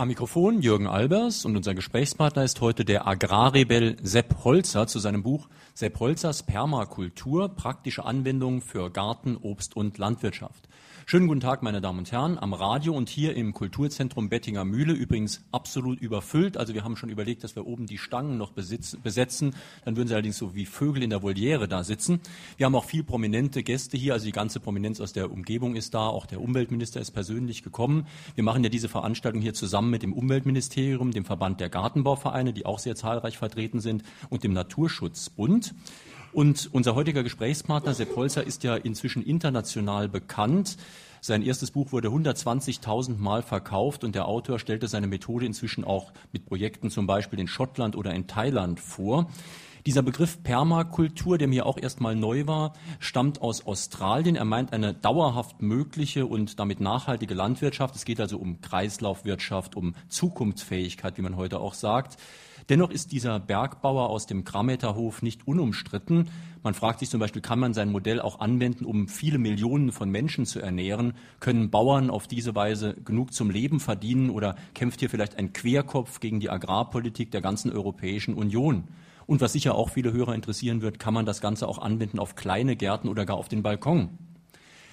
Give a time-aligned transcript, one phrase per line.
[0.00, 5.22] Am Mikrofon Jürgen Albers und unser Gesprächspartner ist heute der Agrarrebell Sepp Holzer zu seinem
[5.22, 10.70] Buch Sepp Holzers Permakultur, praktische Anwendungen für Garten, Obst und Landwirtschaft.
[11.10, 14.92] Schönen guten Tag, meine Damen und Herren, am Radio und hier im Kulturzentrum Bettinger Mühle,
[14.92, 16.56] übrigens absolut überfüllt.
[16.56, 19.56] Also wir haben schon überlegt, dass wir oben die Stangen noch besetzen.
[19.84, 22.20] Dann würden sie allerdings so wie Vögel in der Voliere da sitzen.
[22.58, 25.94] Wir haben auch viel prominente Gäste hier, also die ganze Prominenz aus der Umgebung ist
[25.94, 26.06] da.
[26.06, 28.06] Auch der Umweltminister ist persönlich gekommen.
[28.36, 32.66] Wir machen ja diese Veranstaltung hier zusammen mit dem Umweltministerium, dem Verband der Gartenbauvereine, die
[32.66, 35.74] auch sehr zahlreich vertreten sind, und dem Naturschutzbund.
[36.32, 40.76] Und unser heutiger Gesprächspartner Sepp Holzer ist ja inzwischen international bekannt.
[41.20, 46.12] Sein erstes Buch wurde 120.000 Mal verkauft und der Autor stellte seine Methode inzwischen auch
[46.32, 49.28] mit Projekten zum Beispiel in Schottland oder in Thailand vor.
[49.86, 54.36] Dieser Begriff Permakultur, der mir auch erstmal neu war, stammt aus Australien.
[54.36, 57.96] Er meint eine dauerhaft mögliche und damit nachhaltige Landwirtschaft.
[57.96, 62.18] Es geht also um Kreislaufwirtschaft, um Zukunftsfähigkeit, wie man heute auch sagt.
[62.68, 66.30] Dennoch ist dieser Bergbauer aus dem Krameterhof nicht unumstritten.
[66.62, 70.10] Man fragt sich zum Beispiel, kann man sein Modell auch anwenden, um viele Millionen von
[70.10, 71.14] Menschen zu ernähren?
[71.40, 76.20] Können Bauern auf diese Weise genug zum Leben verdienen oder kämpft hier vielleicht ein Querkopf
[76.20, 78.84] gegen die Agrarpolitik der ganzen Europäischen Union?
[79.30, 82.34] Und was sicher auch viele Hörer interessieren wird, kann man das Ganze auch anwenden auf
[82.34, 84.18] kleine Gärten oder gar auf den Balkon?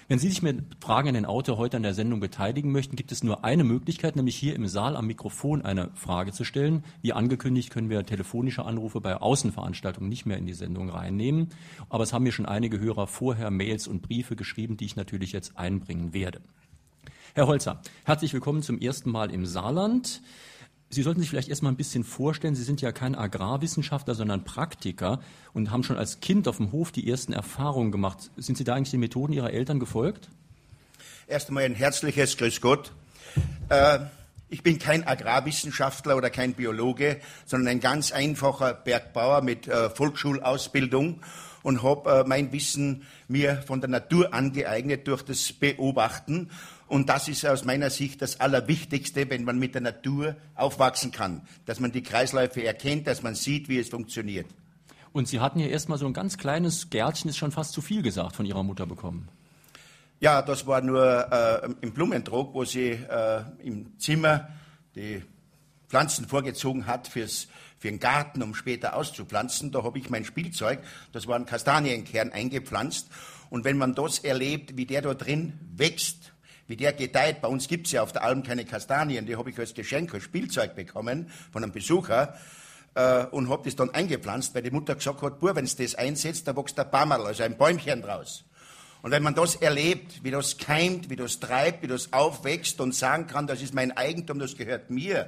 [0.09, 3.11] Wenn Sie sich mit Fragen an den Autor heute an der Sendung beteiligen möchten, gibt
[3.11, 6.83] es nur eine Möglichkeit, nämlich hier im Saal am Mikrofon eine Frage zu stellen.
[7.02, 11.49] Wie angekündigt können wir telefonische Anrufe bei Außenveranstaltungen nicht mehr in die Sendung reinnehmen.
[11.89, 15.31] Aber es haben mir schon einige Hörer vorher Mails und Briefe geschrieben, die ich natürlich
[15.31, 16.41] jetzt einbringen werde.
[17.33, 20.21] Herr Holzer, herzlich willkommen zum ersten Mal im Saarland.
[20.89, 25.19] Sie sollten sich vielleicht erstmal ein bisschen vorstellen, Sie sind ja kein Agrarwissenschaftler, sondern Praktiker
[25.53, 28.31] und haben schon als Kind auf dem Hof die ersten Erfahrungen gemacht.
[28.38, 30.30] Sind Sie da eigentlich den Methoden Ihrer Eltern gefolgt?
[31.27, 32.93] Erst einmal ein herzliches Grüß Gott.
[33.67, 33.99] Äh,
[34.49, 41.19] ich bin kein Agrarwissenschaftler oder kein Biologe, sondern ein ganz einfacher Bergbauer mit äh, Volksschulausbildung
[41.64, 46.49] und habe äh, mein Wissen mir von der Natur angeeignet durch das Beobachten
[46.87, 51.42] und das ist aus meiner Sicht das Allerwichtigste, wenn man mit der Natur aufwachsen kann,
[51.65, 54.48] dass man die Kreisläufe erkennt, dass man sieht, wie es funktioniert.
[55.11, 58.02] Und Sie hatten ja erstmal so ein ganz kleines Gärtchen, ist schon fast zu viel
[58.02, 59.30] gesagt, von Ihrer Mutter bekommen.
[60.20, 64.48] Ja, das war nur äh, im Blumentrog, wo sie äh, im Zimmer
[64.95, 65.21] die
[65.87, 69.71] Pflanzen vorgezogen hat fürs, für den Garten, um später auszupflanzen.
[69.71, 70.80] Da habe ich mein Spielzeug,
[71.11, 73.09] das war ein Kastanienkern, eingepflanzt.
[73.52, 76.33] Und wenn man das erlebt, wie der da drin wächst,
[76.67, 77.42] wie der gedeiht.
[77.42, 80.14] Bei uns gibt es ja auf der Alm keine Kastanien, die habe ich als Geschenk,
[80.14, 82.36] als Spielzeug bekommen von einem Besucher
[82.95, 85.95] äh, und habe das dann eingepflanzt, weil die Mutter gesagt hat, Bur, wenn du das
[85.95, 88.44] einsetzt, da wächst ein Bammerl, also ein Bäumchen draus.
[89.02, 92.95] Und wenn man das erlebt, wie das keimt, wie das treibt, wie das aufwächst und
[92.95, 95.28] sagen kann, das ist mein Eigentum, das gehört mir.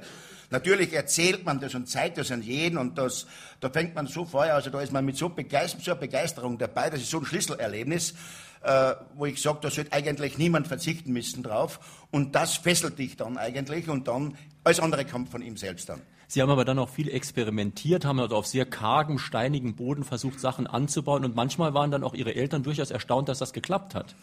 [0.50, 3.26] Natürlich erzählt man das und zeigt das an jeden und das,
[3.60, 6.90] da fängt man so vorher, also da ist man mit so, Begeisterung, so Begeisterung dabei,
[6.90, 8.14] das ist so ein Schlüsselerlebnis
[8.62, 11.80] äh, wo ich sage, da sollte eigentlich niemand verzichten müssen drauf.
[12.10, 16.00] Und das fesselt dich dann eigentlich und dann alles andere kommt von ihm selbst dann.
[16.28, 20.38] Sie haben aber dann auch viel experimentiert, haben also auf sehr kargem, steinigem Boden versucht,
[20.38, 24.14] Sachen anzubauen und manchmal waren dann auch Ihre Eltern durchaus erstaunt, dass das geklappt hat.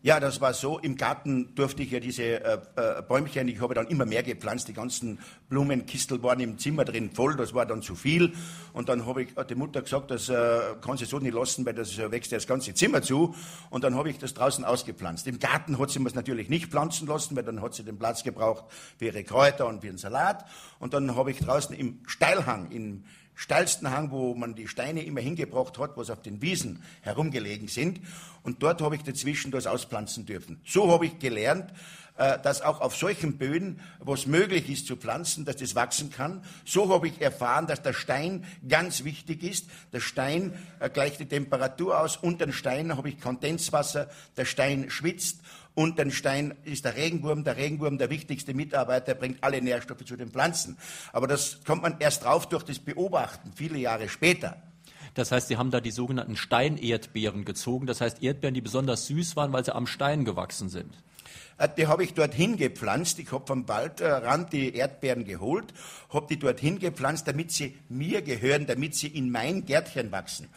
[0.00, 0.78] Ja, das war so.
[0.78, 4.68] Im Garten durfte ich ja diese äh, äh, Bäumchen, ich habe dann immer mehr gepflanzt.
[4.68, 8.32] Die ganzen Blumenkistel waren im Zimmer drin voll, das war dann zu viel.
[8.72, 11.66] Und dann habe ich, hat die Mutter gesagt, das äh, kann sie so nicht lassen,
[11.66, 13.34] weil das äh, wächst ja das ganze Zimmer zu.
[13.70, 15.26] Und dann habe ich das draußen ausgepflanzt.
[15.26, 17.98] Im Garten hat sie mir es natürlich nicht pflanzen lassen, weil dann hat sie den
[17.98, 18.66] Platz gebraucht
[18.98, 20.44] für ihre Kräuter und für den Salat.
[20.78, 23.02] Und dann habe ich draußen im Steilhang, im
[23.38, 28.00] steilsten Hang, wo man die Steine immer hingebracht hat, was auf den Wiesen herumgelegen sind.
[28.42, 30.60] Und dort habe ich dazwischen das auspflanzen dürfen.
[30.66, 31.72] So habe ich gelernt,
[32.16, 36.10] äh, dass auch auf solchen Böden, wo es möglich ist zu pflanzen, dass das wachsen
[36.10, 36.42] kann.
[36.64, 39.66] So habe ich erfahren, dass der Stein ganz wichtig ist.
[39.92, 42.16] Der Stein äh, gleicht die Temperatur aus.
[42.16, 44.08] Unter dem Stein habe ich Kondenswasser.
[44.36, 45.42] Der Stein schwitzt
[45.78, 47.44] und den Stein ist der Regenwurm.
[47.44, 50.76] Der Regenwurm, der wichtigste Mitarbeiter, bringt alle Nährstoffe zu den Pflanzen.
[51.12, 54.60] Aber das kommt man erst drauf durch das Beobachten, viele Jahre später.
[55.14, 57.86] Das heißt, Sie haben da die sogenannten Steinerdbeeren gezogen.
[57.86, 60.98] Das heißt, Erdbeeren, die besonders süß waren, weil sie am Stein gewachsen sind.
[61.58, 63.20] Äh, die habe ich dorthin gepflanzt.
[63.20, 65.72] Ich habe vom Waldrand die Erdbeeren geholt,
[66.12, 70.48] habe die dorthin gepflanzt, damit sie mir gehören, damit sie in mein Gärtchen wachsen.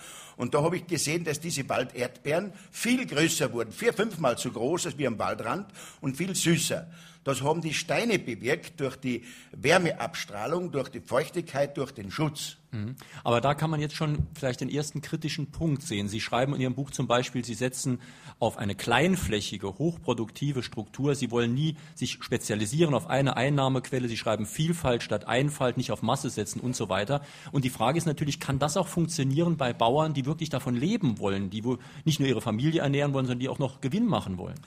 [0.42, 4.88] Und da habe ich gesehen, dass diese Walderdbeeren viel größer wurden, vier, fünfmal so groß
[4.88, 5.68] als wie am Waldrand
[6.02, 6.88] und viel süßer.
[7.24, 12.58] Das haben die Steine bewirkt durch die Wärmeabstrahlung, durch die Feuchtigkeit, durch den Schutz.
[12.72, 12.96] Mhm.
[13.24, 16.08] Aber da kann man jetzt schon vielleicht den ersten kritischen Punkt sehen.
[16.08, 18.00] Sie schreiben in Ihrem Buch zum Beispiel, Sie setzen
[18.40, 21.16] auf eine kleinflächige, hochproduktive Struktur.
[21.16, 24.08] Sie wollen nie sich spezialisieren auf eine Einnahmequelle.
[24.08, 27.22] Sie schreiben Vielfalt statt Einfalt, nicht auf Masse setzen und so weiter.
[27.52, 31.20] Und die Frage ist natürlich, kann das auch funktionieren bei Bauern, die wirklich davon leben
[31.20, 31.64] wollen, die
[32.06, 34.60] nicht nur ihre Familie ernähren wollen, sondern die auch noch Gewinn machen wollen?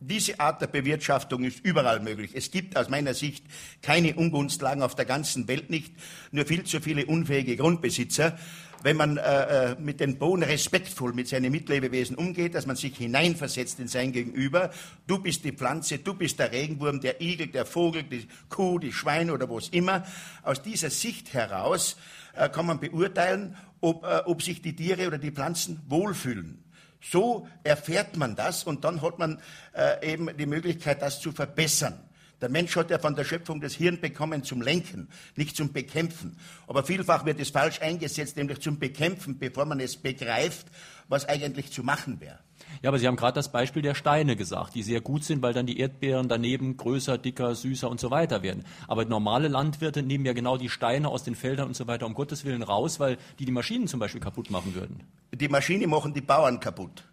[0.00, 2.30] Diese Art der Bewirtschaftung ist überall möglich.
[2.34, 3.44] Es gibt aus meiner Sicht
[3.82, 5.92] keine Ungunstlagen auf der ganzen Welt nicht,
[6.30, 8.38] nur viel zu viele unfähige Grundbesitzer.
[8.84, 12.96] Wenn man äh, äh, mit den Boden respektvoll mit seinen Mitlebewesen umgeht, dass man sich
[12.96, 14.70] hineinversetzt in sein Gegenüber,
[15.08, 18.92] du bist die Pflanze, du bist der Regenwurm, der Igel, der Vogel, die Kuh, die
[18.92, 20.06] Schweine oder was immer.
[20.44, 21.96] Aus dieser Sicht heraus
[22.36, 26.62] äh, kann man beurteilen, ob, äh, ob sich die Tiere oder die Pflanzen wohlfühlen.
[27.00, 29.40] So erfährt man das und dann hat man
[29.74, 32.00] äh, eben die Möglichkeit, das zu verbessern.
[32.40, 36.38] Der Mensch hat ja von der Schöpfung das Hirn bekommen zum Lenken, nicht zum Bekämpfen.
[36.68, 40.66] Aber vielfach wird es falsch eingesetzt, nämlich zum Bekämpfen, bevor man es begreift,
[41.08, 42.38] was eigentlich zu machen wäre.
[42.82, 45.52] Ja, aber Sie haben gerade das Beispiel der Steine gesagt, die sehr gut sind, weil
[45.52, 48.64] dann die Erdbeeren daneben größer, dicker, süßer und so weiter werden.
[48.86, 52.14] Aber normale Landwirte nehmen ja genau die Steine aus den Feldern und so weiter um
[52.14, 55.00] Gottes Willen raus, weil die die Maschinen zum Beispiel kaputt machen würden.
[55.34, 57.04] Die Maschinen machen die Bauern kaputt.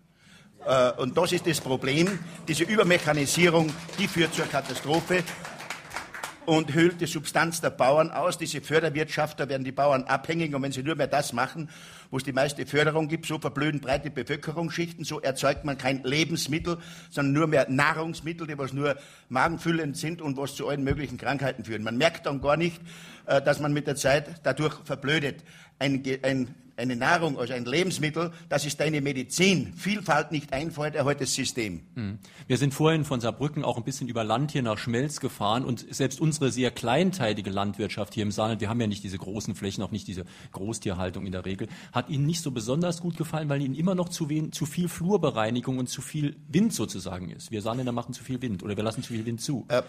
[0.65, 2.19] Äh, und das ist das Problem.
[2.47, 5.23] Diese Übermechanisierung, die führt zur Katastrophe
[6.45, 8.37] und höhlt die Substanz der Bauern aus.
[8.37, 11.69] Diese Förderwirtschafter werden die Bauern abhängig und wenn sie nur mehr das machen,
[12.15, 16.77] wo es die meiste Förderung gibt, so verblöden breite Bevölkerungsschichten, so erzeugt man kein Lebensmittel,
[17.09, 18.95] sondern nur mehr Nahrungsmittel, die was nur
[19.27, 21.83] magenfüllend sind und was zu allen möglichen Krankheiten führen.
[21.83, 22.79] Man merkt dann gar nicht,
[23.25, 25.43] äh, dass man mit der Zeit dadurch verblödet.
[25.77, 29.73] Ein, ein eine Nahrung, also ein Lebensmittel, das ist deine Medizin.
[29.75, 31.81] Vielfalt nicht einfällt, erhält das System.
[31.95, 32.19] Hm.
[32.47, 35.85] Wir sind vorhin von Saarbrücken auch ein bisschen über Land hier nach Schmelz gefahren und
[35.93, 39.83] selbst unsere sehr kleinteilige Landwirtschaft hier im Saarland, wir haben ja nicht diese großen Flächen,
[39.83, 43.61] auch nicht diese Großtierhaltung in der Regel, hat Ihnen nicht so besonders gut gefallen, weil
[43.61, 47.51] Ihnen immer noch zu, wen, zu viel Flurbereinigung und zu viel Wind sozusagen ist.
[47.51, 49.65] Wir Saarländer machen zu viel Wind oder wir lassen zu viel Wind zu.
[49.69, 49.81] Äh,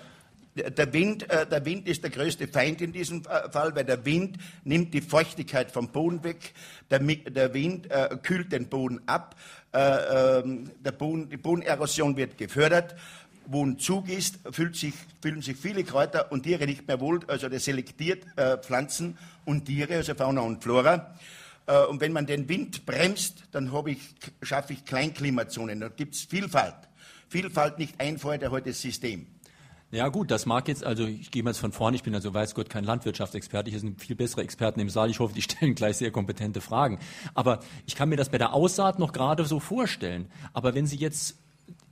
[0.56, 4.04] der Wind, äh, der Wind ist der größte Feind in diesem äh, Fall, weil der
[4.04, 6.54] Wind nimmt die Feuchtigkeit vom Boden weg.
[6.90, 9.36] Der, der Wind äh, kühlt den Boden ab.
[9.72, 12.94] Äh, ähm, der Boden, die Bodenerosion wird gefördert.
[13.48, 17.20] Wo ein Zug ist, fühlt sich, fühlen sich viele Kräuter und Tiere nicht mehr wohl.
[17.28, 21.14] Also der selektiert äh, Pflanzen und Tiere, also Fauna und Flora.
[21.66, 23.70] Äh, und wenn man den Wind bremst, dann
[24.42, 25.80] schaffe ich Kleinklimazonen.
[25.80, 26.74] Da gibt es Vielfalt.
[27.28, 29.26] Vielfalt nicht einfällt, erhält das System.
[29.92, 32.34] Ja gut, das mag jetzt, also ich gehe mal jetzt von vorne, ich bin also
[32.34, 35.74] weiß Gott kein Landwirtschaftsexperte, hier sind viel bessere Experten im Saal, ich hoffe, die stellen
[35.74, 36.98] gleich sehr kompetente Fragen.
[37.34, 40.28] Aber ich kann mir das bei der Aussaat noch gerade so vorstellen.
[40.52, 41.36] Aber wenn Sie jetzt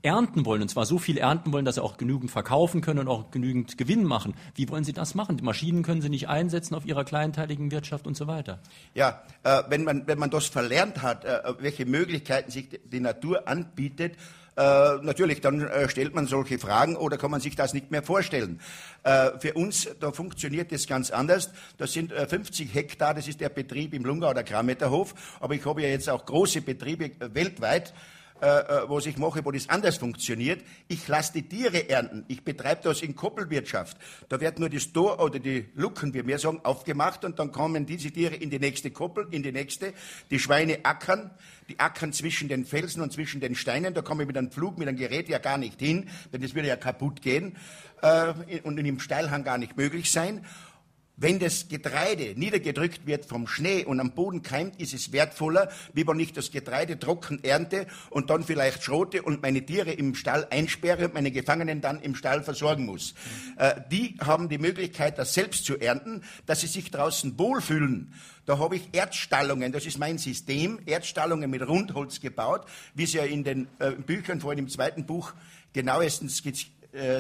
[0.03, 3.09] ernten wollen, und zwar so viel ernten wollen, dass sie auch genügend verkaufen können und
[3.09, 4.35] auch genügend Gewinn machen.
[4.55, 5.39] Wie wollen Sie das machen?
[5.39, 8.61] Die Maschinen können Sie nicht einsetzen auf Ihrer kleinteiligen Wirtschaft und so weiter.
[8.93, 13.49] Ja, äh, wenn, man, wenn man das verlernt hat, äh, welche Möglichkeiten sich die Natur
[13.49, 14.17] anbietet,
[14.57, 18.03] äh, natürlich, dann äh, stellt man solche Fragen oder kann man sich das nicht mehr
[18.03, 18.61] vorstellen.
[19.03, 21.51] Äh, für uns, da funktioniert das ganz anders.
[21.77, 25.65] Das sind 50 äh, Hektar, das ist der Betrieb im Lungau der Krametterhof, aber ich
[25.65, 27.93] habe ja jetzt auch große Betriebe weltweit
[28.41, 30.61] äh, äh, was ich mache, wo das anders funktioniert.
[30.89, 32.25] Ich lasse die Tiere ernten.
[32.27, 33.97] Ich betreibe das in Koppelwirtschaft.
[34.29, 37.87] Da wird nur das Tor oder die Luken, wie wir sagen, aufgemacht und dann kommen
[37.87, 39.95] diese Tiere in die nächste Koppel, in die nächste.
[40.31, 41.31] Die Schweine ackern,
[41.69, 43.95] die ackern zwischen den Felsen und zwischen den Steinen.
[43.95, 46.57] Da komme ich mit einem Flug, mit einem Gerät ja gar nicht hin, denn das
[46.57, 47.57] würde ja kaputt gehen
[48.03, 50.45] äh, und dem Steilhang gar nicht möglich sein.
[51.17, 56.05] Wenn das Getreide niedergedrückt wird vom Schnee und am Boden keimt, ist es wertvoller, wie
[56.09, 60.49] wenn ich das Getreide trocken ernte und dann vielleicht schrote und meine Tiere im Stall
[60.51, 63.15] einsperre und meine Gefangenen dann im Stall versorgen muss.
[63.59, 68.13] Äh, die haben die Möglichkeit, das selbst zu ernten, dass sie sich draußen wohlfühlen.
[68.45, 73.23] Da habe ich Erdstallungen, das ist mein System, Erdstallungen mit Rundholz gebaut, wie es ja
[73.23, 75.33] in den äh, Büchern, vorhin im zweiten Buch,
[75.75, 76.43] genauestens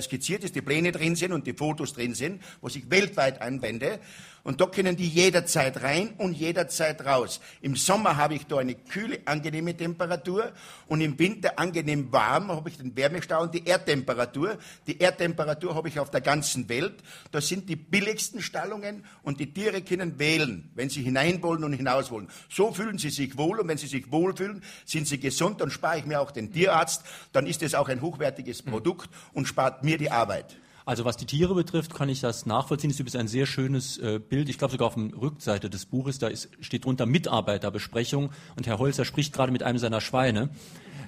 [0.01, 3.99] skizziert ist, die Pläne drin sind und die Fotos drin sind, was ich weltweit anwende.
[4.45, 7.41] Und da können die jederzeit rein und jederzeit raus.
[7.63, 10.53] Im Sommer habe ich da eine kühle, angenehme Temperatur
[10.87, 14.59] und im Winter angenehm warm habe ich den Wärmestau und die Erdtemperatur.
[14.87, 16.93] Die Erdtemperatur habe ich auf der ganzen Welt.
[17.33, 21.73] Das sind die billigsten Stallungen und die Tiere können wählen, wenn sie hinein wollen und
[21.73, 22.29] hinaus wollen.
[22.51, 25.63] So fühlen sie sich wohl und wenn sie sich wohlfühlen, sind sie gesund.
[25.63, 27.03] Dann spare ich mir auch den Tierarzt.
[27.33, 30.55] Dann ist es auch ein hochwertiges Produkt und spart mir die Arbeit.
[30.87, 32.91] Also was die Tiere betrifft, kann ich das nachvollziehen.
[32.91, 34.51] Es ist ein sehr schönes äh, Bild.
[34.51, 38.79] Ich glaube sogar auf der Rückseite des Buches, da ist, steht drunter Mitarbeiterbesprechung und Herr
[38.79, 40.51] Holzer spricht gerade mit einem seiner Schweine,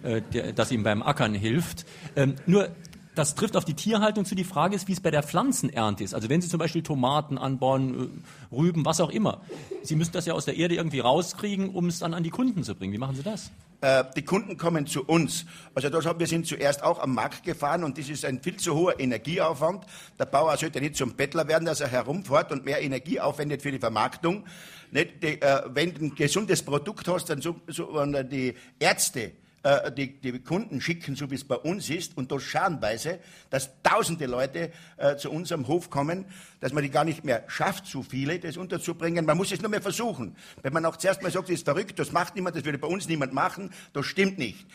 [0.03, 1.85] äh, der, das ihm beim Ackern hilft.
[2.17, 2.71] Ähm, nur
[3.17, 4.35] Das trifft auf die Tierhaltung zu.
[4.35, 6.15] Die Frage ist, wie es bei der Pflanzenernte ist.
[6.15, 8.13] Also wenn Sie zum Beispiel Tomaten anbauen,
[8.51, 9.41] äh, Rüben, was auch immer.
[9.83, 12.63] Sie müssen das ja aus der Erde irgendwie rauskriegen, um es dann an die Kunden
[12.63, 12.93] zu bringen.
[12.93, 13.51] Wie machen Sie das?
[13.81, 15.47] Äh, die Kunden kommen zu uns.
[15.75, 18.75] Also das wir sind zuerst auch am Markt gefahren und das ist ein viel zu
[18.75, 19.85] hoher Energieaufwand.
[20.19, 23.73] Der Bauer sollte nicht zum Bettler werden, dass er herumfährt und mehr Energie aufwendet für
[23.73, 24.45] die Vermarktung.
[24.91, 29.33] Nicht, die, äh, wenn du ein gesundes Produkt hast, dann so, so, die Ärzte
[29.67, 33.19] äh, die, die, Kunden schicken, so wie es bei uns ist, und das scharenweise,
[33.51, 36.25] dass tausende Leute äh, zu unserem Hof kommen,
[36.61, 39.27] dass man die gar nicht mehr schafft, so viele das unterzubringen.
[39.27, 40.37] Man muss es nur mehr versuchen.
[40.63, 42.87] Wenn man auch zuerst mal sagt, das ist verrückt, das macht niemand, das würde bei
[42.87, 44.67] uns niemand machen, das stimmt nicht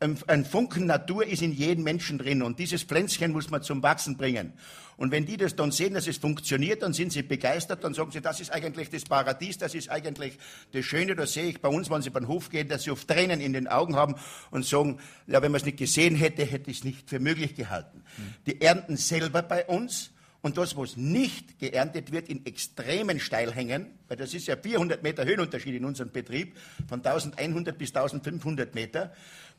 [0.00, 4.16] ein Funken Natur ist in jedem Menschen drin und dieses Pflänzchen muss man zum Wachsen
[4.16, 4.52] bringen.
[4.96, 8.10] Und wenn die das dann sehen, dass es funktioniert, dann sind sie begeistert, dann sagen
[8.10, 10.36] sie, das ist eigentlich das Paradies, das ist eigentlich
[10.72, 11.14] das Schöne.
[11.14, 13.52] Da sehe ich bei uns, wenn sie beim Hof gehen, dass sie oft Tränen in
[13.52, 14.16] den Augen haben
[14.50, 17.54] und sagen, ja, wenn man es nicht gesehen hätte, hätte ich es nicht für möglich
[17.54, 18.02] gehalten.
[18.16, 18.34] Mhm.
[18.46, 20.10] Die ernten selber bei uns.
[20.40, 25.24] Und das, was nicht geerntet wird, in extremen Steilhängen, weil das ist ja 400 Meter
[25.24, 26.56] Höhenunterschied in unserem Betrieb,
[26.88, 29.12] von 1100 bis 1500 Meter,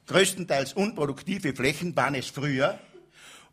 [0.09, 2.79] größtenteils unproduktive Flächen waren es früher.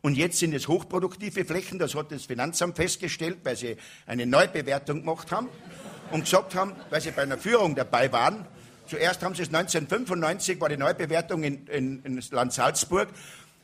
[0.01, 1.79] Und jetzt sind es hochproduktive Flächen.
[1.79, 5.49] Das hat das Finanzamt festgestellt, weil sie eine Neubewertung gemacht haben
[6.11, 8.45] und gesagt haben, weil sie bei einer Führung dabei waren.
[8.87, 13.09] Zuerst haben sie es 1995, war die Neubewertung in, in, in Land Salzburg.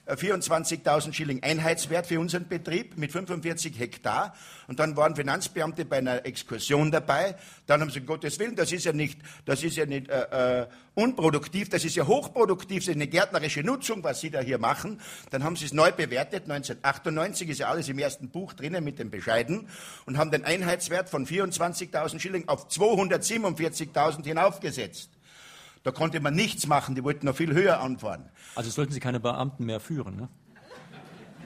[0.07, 4.36] 24.000 äh, Schilling Einheitswert für unseren Betrieb mit 45 Hektar.
[4.67, 7.36] Und dann waren Finanzbeamte bei einer Exkursion dabei.
[7.67, 10.62] Dann haben sie, um Gottes Willen, das ist ja nicht, das ist ja nicht äh,
[10.62, 14.57] äh, unproduktiv, das ist ja hochproduktiv, das ist eine gärtnerische Nutzung, was Sie da hier
[14.57, 15.00] machen.
[15.31, 19.00] Dann haben sie es neu bewertet, 1998 ist ja alles im ersten Buch drinnen mit
[19.00, 19.67] den Bescheiden
[20.05, 25.12] und haben den Einheitswert von 24.000 Schilling auf 247.000 hinaufgesetzt.
[25.84, 28.30] Da konnte man nichts machen, die wollten noch viel höher anfahren.
[28.56, 30.30] Also sollten Sie keine Beamten mehr führen, ne?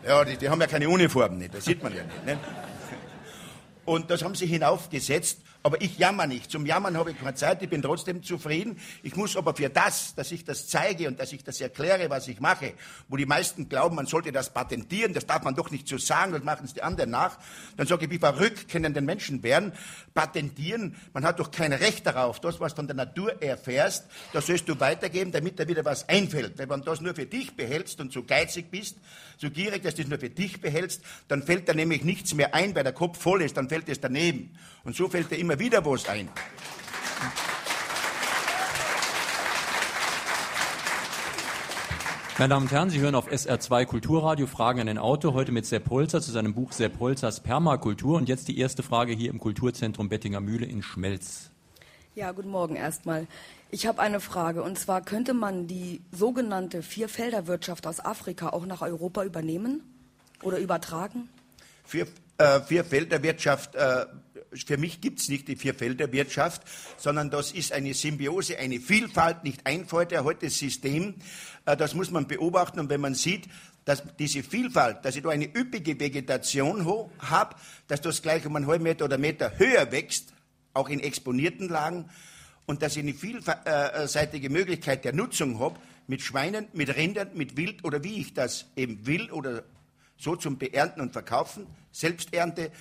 [0.05, 2.25] Ja, die, die haben ja keine Uniformen, nicht, das sieht man ja nicht.
[2.25, 2.39] Ne?
[3.83, 6.49] Und das haben sie hinaufgesetzt aber ich jammer nicht.
[6.49, 8.79] Zum Jammern habe ich keine Zeit, ich bin trotzdem zufrieden.
[9.03, 12.29] Ich muss aber für das, dass ich das zeige und dass ich das erkläre, was
[12.29, 12.71] ich mache,
[13.09, 16.31] wo die meisten glauben, man sollte das patentieren, das darf man doch nicht so sagen,
[16.31, 17.37] das machen es die anderen nach,
[17.75, 19.73] dann sage ich, wie verrückt können den Menschen werden.
[20.13, 22.39] Patentieren, man hat doch kein Recht darauf.
[22.39, 26.57] Das, was von der Natur erfährst, das sollst du weitergeben, damit da wieder was einfällt.
[26.57, 28.95] Wenn man das nur für dich behältst und so geizig bist,
[29.37, 32.55] so gierig, dass du es nur für dich behältst, dann fällt da nämlich nichts mehr
[32.55, 34.57] ein, weil der Kopf voll ist, dann fällt es daneben.
[34.83, 36.29] Und so fällt dir immer wieder was ein.
[42.39, 45.65] Meine Damen und Herren, Sie hören auf SR2 Kulturradio Fragen an den Auto, heute mit
[45.65, 48.15] Sepp Holzer zu seinem Buch Sepp Holzers Permakultur.
[48.15, 51.49] Und jetzt die erste Frage hier im Kulturzentrum Bettinger Mühle in Schmelz.
[52.13, 53.25] Ja, guten Morgen erstmal.
[53.71, 58.83] Ich habe eine Frage und zwar könnte man die sogenannte Vierfelderwirtschaft aus Afrika auch nach
[58.83, 59.81] Europa übernehmen
[60.43, 61.29] oder übertragen?
[61.85, 62.05] Vier,
[62.37, 64.05] äh, Vierfelderwirtschaft äh,
[64.53, 66.61] für mich gibt es nicht die Vierfelderwirtschaft,
[66.97, 71.15] sondern das ist eine Symbiose, eine Vielfalt, nicht ein verteiltes System.
[71.65, 73.47] Äh, das muss man beobachten und wenn man sieht,
[73.85, 76.85] dass diese Vielfalt, dass ich da eine üppige Vegetation
[77.19, 77.55] habe,
[77.87, 80.33] dass das gleich um einen halben Meter oder Meter höher wächst,
[80.73, 82.09] auch in exponierten Lagen,
[82.65, 87.85] und dass ich eine vielseitige Möglichkeit der Nutzung habe, mit Schweinen, mit Rindern, mit Wild
[87.85, 89.63] oder wie ich das eben will oder
[90.17, 92.71] so zum Beernten und Verkaufen, Selbsternte,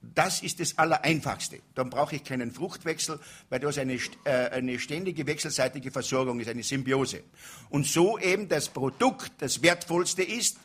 [0.00, 1.60] das ist das Allereinfachste.
[1.74, 3.18] Dann brauche ich keinen Fruchtwechsel,
[3.48, 7.22] weil das eine, äh, eine ständige wechselseitige Versorgung ist, eine Symbiose.
[7.68, 10.58] Und so eben das Produkt das Wertvollste ist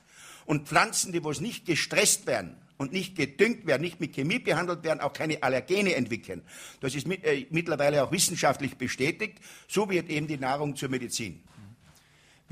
[0.45, 4.83] und Pflanzen, die was nicht gestresst werden und nicht gedüngt werden, nicht mit Chemie behandelt
[4.83, 6.43] werden, auch keine Allergene entwickeln.
[6.79, 9.39] Das ist mit, äh, mittlerweile auch wissenschaftlich bestätigt.
[9.67, 11.43] So wird eben die Nahrung zur Medizin.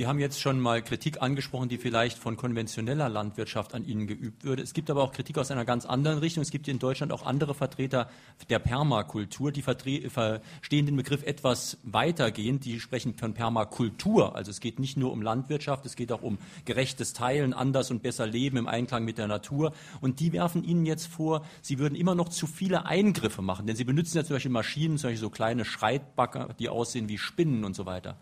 [0.01, 4.43] Wir haben jetzt schon mal Kritik angesprochen, die vielleicht von konventioneller Landwirtschaft an Ihnen geübt
[4.43, 4.63] würde.
[4.63, 6.41] Es gibt aber auch Kritik aus einer ganz anderen Richtung.
[6.41, 8.09] Es gibt in Deutschland auch andere Vertreter
[8.49, 12.65] der Permakultur, die verstehen den Begriff etwas weitergehend.
[12.65, 14.35] Die sprechen von Permakultur.
[14.35, 18.01] Also es geht nicht nur um Landwirtschaft, es geht auch um gerechtes Teilen, anders und
[18.01, 19.71] besser Leben im Einklang mit der Natur.
[20.01, 23.67] Und die werfen Ihnen jetzt vor, Sie würden immer noch zu viele Eingriffe machen.
[23.67, 27.19] Denn Sie benutzen ja zum Beispiel Maschinen, zum Beispiel so kleine Schreitbacker, die aussehen wie
[27.19, 28.17] Spinnen und so weiter.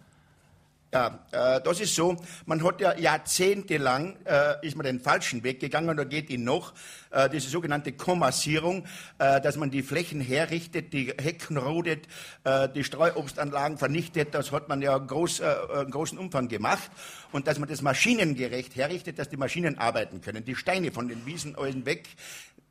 [0.91, 2.17] Ja, äh, das ist so.
[2.47, 6.43] Man hat ja jahrzehntelang äh, ist man den falschen Weg gegangen und da geht ihn
[6.43, 6.73] noch
[7.11, 8.85] äh, diese sogenannte Kommassierung,
[9.19, 12.07] äh, dass man die Flächen herrichtet, die Hecken rodet,
[12.43, 14.33] äh, die Streuobstanlagen vernichtet.
[14.33, 15.53] Das hat man ja groß, äh,
[15.83, 16.89] in großen Umfang gemacht
[17.31, 21.23] und dass man das maschinengerecht herrichtet, dass die Maschinen arbeiten können, die Steine von den
[21.27, 21.55] Wiesen
[21.85, 22.07] weg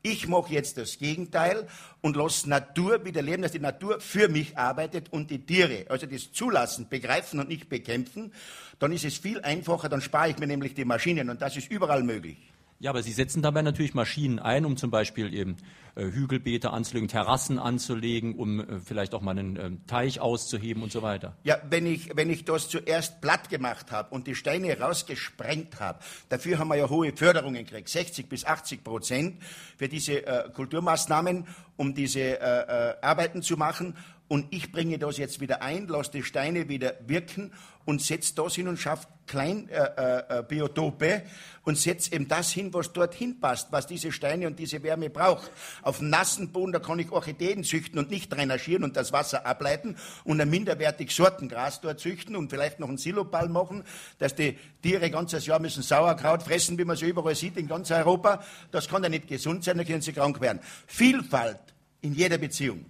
[0.03, 1.67] Ich mache jetzt das Gegenteil
[2.01, 5.87] und lasse Natur wieder leben, dass die Natur für mich arbeitet und die Tiere.
[5.89, 8.33] Also das Zulassen, begreifen und nicht bekämpfen.
[8.79, 11.71] Dann ist es viel einfacher, dann spare ich mir nämlich die Maschinen und das ist
[11.71, 12.39] überall möglich.
[12.81, 15.57] Ja, aber Sie setzen dabei natürlich Maschinen ein, um zum Beispiel eben
[15.97, 20.93] äh, Hügelbeete anzulegen, Terrassen anzulegen, um äh, vielleicht auch mal einen äh, Teich auszuheben und
[20.93, 21.37] so weiter.
[21.43, 25.99] Ja, wenn ich, wenn ich das zuerst platt gemacht habe und die Steine rausgesprengt habe,
[26.29, 29.43] dafür haben wir ja hohe Förderungen gekriegt, 60 bis 80 Prozent
[29.77, 33.97] für diese äh, Kulturmaßnahmen, um diese äh, äh, Arbeiten zu machen
[34.29, 37.53] und ich bringe das jetzt wieder ein, lasse die Steine wieder wirken
[37.87, 41.23] und setze das hin und schaffe Kleinbiotope äh, äh,
[41.65, 45.51] und setze eben das hin, was dorthin passt, was diese Steine und diese Wärme braucht.
[45.83, 49.97] Auf nassen Boden, da kann ich Orchideen züchten und nicht drainagieren und das Wasser ableiten
[50.25, 53.85] und ein minderwertig Sortengras dort züchten und vielleicht noch einen Siloball machen,
[54.19, 57.91] dass die Tiere ganzes Jahr müssen Sauerkraut fressen, wie man so überall sieht in ganz
[57.91, 58.43] Europa.
[58.71, 60.61] Das kann ja nicht gesund sein, da können sie krank werden.
[60.87, 61.61] Vielfalt
[62.03, 62.85] in jeder Beziehung.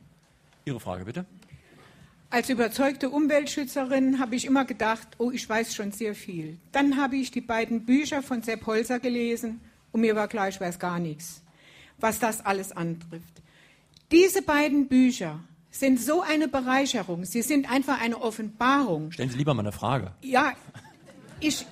[0.69, 1.27] Ihre Frage bitte.
[2.31, 6.59] Als überzeugte Umweltschützerin habe ich immer gedacht, oh, ich weiß schon sehr viel.
[6.73, 9.61] Dann habe ich die beiden Bücher von Sepp Holzer gelesen
[9.93, 11.43] und mir war klar, ich weiß gar nichts,
[11.99, 13.43] was das alles antrifft.
[14.13, 17.25] Diese beiden Bücher sind so eine Bereicherung.
[17.25, 19.11] Sie sind einfach eine Offenbarung.
[19.13, 20.13] Stellen Sie lieber mal eine Frage.
[20.21, 20.53] Ja,
[21.41, 21.67] ich,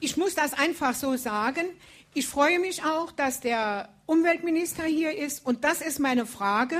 [0.00, 1.66] ich muss das einfach so sagen.
[2.14, 5.44] Ich freue mich auch, dass der Umweltminister hier ist.
[5.44, 6.76] Und das ist meine Frage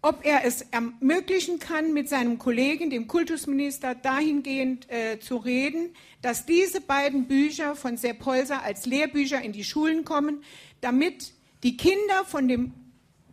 [0.00, 6.46] ob er es ermöglichen kann, mit seinem Kollegen, dem Kultusminister, dahingehend äh, zu reden, dass
[6.46, 10.42] diese beiden Bücher von Sepp Holzer als Lehrbücher in die Schulen kommen,
[10.80, 11.32] damit
[11.64, 12.72] die Kinder von dem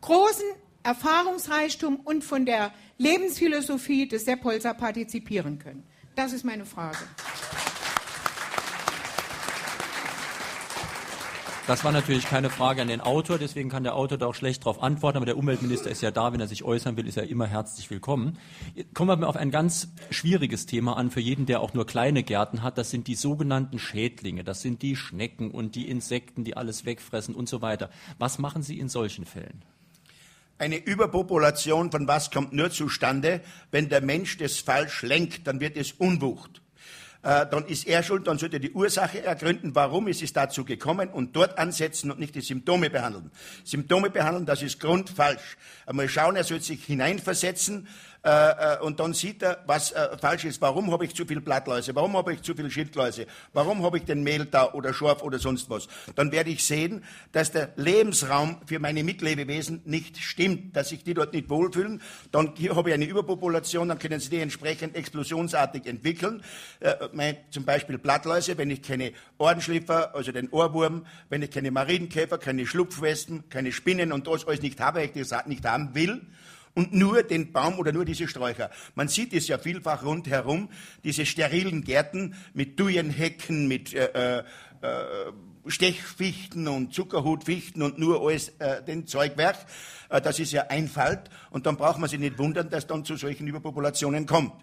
[0.02, 0.46] großen
[0.84, 5.84] Erfahrungsreichtum und von der Lebensphilosophie des Sepp Holzer partizipieren können.
[6.16, 6.98] Das ist meine Frage.
[11.68, 14.62] Das war natürlich keine Frage an den Autor, deswegen kann der Autor da auch schlecht
[14.62, 17.28] darauf antworten, aber der Umweltminister ist ja da, wenn er sich äußern will, ist er
[17.28, 18.38] immer herzlich willkommen.
[18.94, 22.62] Kommen wir auf ein ganz schwieriges Thema an für jeden, der auch nur kleine Gärten
[22.62, 22.78] hat.
[22.78, 27.34] Das sind die sogenannten Schädlinge, das sind die Schnecken und die Insekten, die alles wegfressen
[27.34, 27.90] und so weiter.
[28.20, 29.64] Was machen Sie in solchen Fällen?
[30.60, 33.42] Eine Überpopulation von was kommt nur zustande,
[33.72, 36.62] wenn der Mensch das falsch lenkt, dann wird es Unwucht
[37.26, 40.64] äh, dann ist er schuld, dann sollte er die Ursache ergründen, warum ist es dazu
[40.64, 43.32] gekommen und dort ansetzen und nicht die Symptome behandeln.
[43.64, 45.58] Symptome behandeln, das ist grundfalsch.
[45.88, 47.88] Einmal schauen, er soll sich hineinversetzen,
[48.26, 48.30] äh,
[48.74, 50.60] äh, und dann sieht er, was äh, falsch ist.
[50.60, 51.94] Warum habe ich zu viel Blattläuse?
[51.94, 53.28] Warum habe ich zu viel Schildläuse?
[53.54, 55.88] Warum habe ich den Mehl da oder Schorf oder sonst was?
[56.16, 61.14] Dann werde ich sehen, dass der Lebensraum für meine Mitlebewesen nicht stimmt, dass sich die
[61.14, 62.02] dort nicht wohlfühlen.
[62.32, 66.42] Dann habe ich eine Überpopulation, dann können sie die entsprechend explosionsartig entwickeln.
[66.80, 71.70] Äh, mein, zum Beispiel Blattläuse, wenn ich keine Ohrenschliffer, also den Ohrwurm, wenn ich keine
[71.70, 76.22] Marienkäfer, keine Schlupfwespen, keine Spinnen und das alles nicht habe, ich das nicht haben will,
[76.76, 78.70] und nur den Baum oder nur diese Sträucher.
[78.94, 80.70] Man sieht es ja vielfach rundherum,
[81.04, 84.44] diese sterilen Gärten mit Duyenhecken, mit äh, äh,
[84.82, 85.32] äh,
[85.68, 89.58] Stechfichten und Zuckerhutfichten und nur alles äh, den Zeugwerk.
[90.10, 93.16] Äh, das ist ja Einfalt und dann braucht man sich nicht wundern, dass dann zu
[93.16, 94.54] solchen Überpopulationen kommt.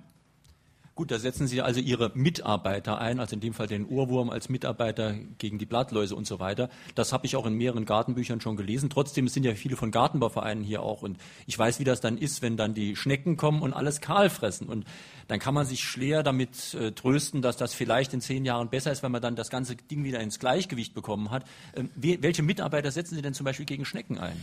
[1.03, 4.49] Gut, da setzen Sie also Ihre Mitarbeiter ein, also in dem Fall den Ohrwurm als
[4.49, 6.71] Mitarbeiter gegen die Blattläuse und so weiter.
[6.95, 8.88] Das habe ich auch in mehreren Gartenbüchern schon gelesen.
[8.88, 12.41] Trotzdem sind ja viele von Gartenbauvereinen hier auch und ich weiß, wie das dann ist,
[12.41, 14.69] wenn dann die Schnecken kommen und alles kahl fressen.
[14.69, 14.85] Und
[15.27, 18.93] dann kann man sich schwer damit äh, trösten, dass das vielleicht in zehn Jahren besser
[18.93, 21.45] ist, wenn man dann das ganze Ding wieder ins Gleichgewicht bekommen hat.
[21.75, 24.37] Ähm, welche Mitarbeiter setzen Sie denn zum Beispiel gegen Schnecken ein?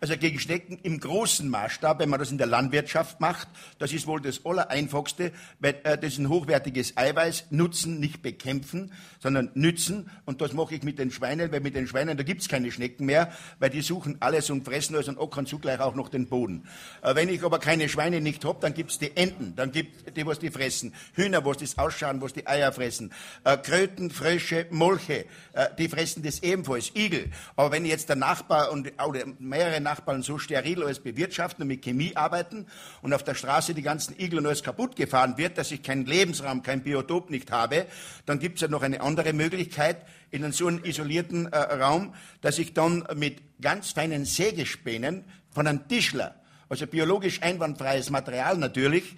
[0.00, 4.06] Also gegen Schnecken im großen Maßstab, wenn man das in der Landwirtschaft macht, das ist
[4.06, 10.10] wohl das Allereinfachste, weil äh, das ist ein hochwertiges Eiweiß, nutzen, nicht bekämpfen, sondern nützen.
[10.26, 13.06] Und das mache ich mit den Schweinen, weil mit den Schweinen, da gibt's keine Schnecken
[13.06, 16.68] mehr, weil die suchen alles und fressen alles und ockern zugleich auch noch den Boden.
[17.02, 20.26] Äh, wenn ich aber keine Schweine nicht hab, dann gibt's die Enten, dann gibt die,
[20.26, 20.94] was die fressen.
[21.14, 23.12] Hühner, was das ausschauen, was die Eier fressen.
[23.44, 26.92] Äh, Kröten, Frösche, Molche, äh, die fressen das ebenfalls.
[26.94, 27.30] Igel.
[27.56, 31.82] Aber wenn jetzt der Nachbar und oder mehrere Nachbarn so steril alles bewirtschaften und mit
[31.82, 32.66] Chemie arbeiten
[33.02, 36.06] und auf der Straße die ganzen Igel und alles kaputt gefahren wird, dass ich keinen
[36.06, 37.86] Lebensraum, kein Biotop nicht habe,
[38.24, 39.98] dann gibt es ja noch eine andere Möglichkeit
[40.30, 45.66] in einem so einen isolierten äh, Raum, dass ich dann mit ganz feinen Sägespänen von
[45.66, 46.34] einem Tischler,
[46.68, 49.16] also biologisch einwandfreies Material natürlich,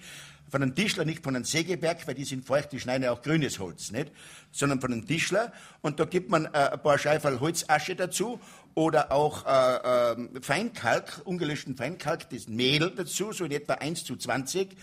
[0.49, 3.21] von einem Tischler, nicht von einem Sägeberg, weil die sind feucht, die schneiden ja auch
[3.21, 4.11] grünes Holz, nicht?
[4.51, 5.53] sondern von einem Tischler.
[5.81, 8.39] Und da gibt man äh, ein paar Scheiferl Holzasche dazu
[8.75, 14.15] oder auch äh, äh, Feinkalk, ungelöschten Feinkalk, das Mehl dazu, so in etwa 1 zu
[14.15, 14.75] 20.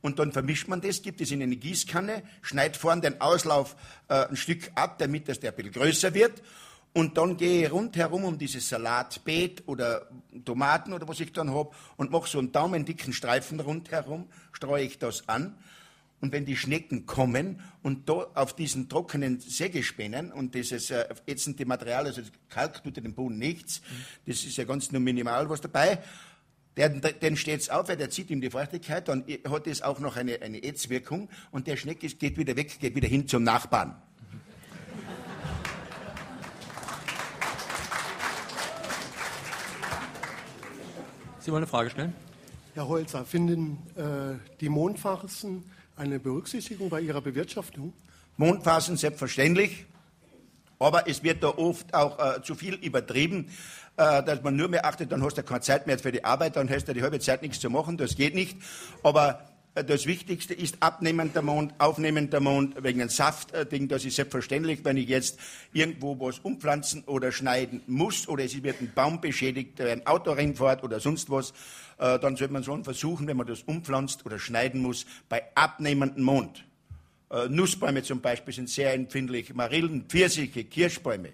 [0.00, 3.76] Und dann vermischt man das, gibt es in eine Gießkanne, schneidet vorn den Auslauf
[4.08, 6.42] äh, ein Stück ab, damit das der ein bisschen größer wird.
[6.94, 10.08] Und dann gehe ich rundherum um dieses Salatbeet oder
[10.44, 14.98] Tomaten oder was ich dann habe und mache so einen daumendicken Streifen rundherum, streue ich
[14.98, 15.54] das an.
[16.20, 21.64] Und wenn die Schnecken kommen und da auf diesen trockenen Sägespänen und dieses äh, ätzende
[21.64, 23.82] Material, also Kalk tut dem Boden nichts,
[24.26, 26.02] das ist ja ganz nur minimal was dabei,
[26.76, 29.98] der, den steht es auf, weil der zieht ihm die Feuchtigkeit, dann hat es auch
[29.98, 33.42] noch eine, eine Ätzwirkung und der Schneck ist, geht wieder weg, geht wieder hin zum
[33.42, 34.00] Nachbarn.
[41.40, 42.12] Sie wollen eine Frage stellen?
[42.74, 45.64] Herr Holzer, finden äh, die Mondphasen
[45.98, 47.92] eine Berücksichtigung bei Ihrer Bewirtschaftung?
[48.36, 49.86] Mondphasen selbstverständlich,
[50.78, 53.50] aber es wird da oft auch äh, zu viel übertrieben,
[53.96, 56.56] äh, dass man nur mehr achtet, dann hast du keine Zeit mehr für die Arbeit,
[56.56, 58.56] dann hast du die halbe Zeit nichts zu machen, das geht nicht.
[59.02, 63.88] Aber äh, das Wichtigste ist abnehmender Mond, aufnehmender Mond wegen dem Saftding.
[63.88, 65.40] Das ist selbstverständlich, wenn ich jetzt
[65.72, 70.84] irgendwo was umpflanzen oder schneiden muss oder es wird ein Baum beschädigt, ein Auto reinfährt
[70.84, 71.52] oder sonst was,
[71.98, 76.24] äh, dann sollte man schon versuchen, wenn man das umpflanzt oder schneiden muss, bei abnehmendem
[76.24, 76.64] Mond.
[77.30, 81.32] Äh, Nussbäume zum Beispiel sind sehr empfindlich, Marillen, Pfirsiche, Kirschbäume.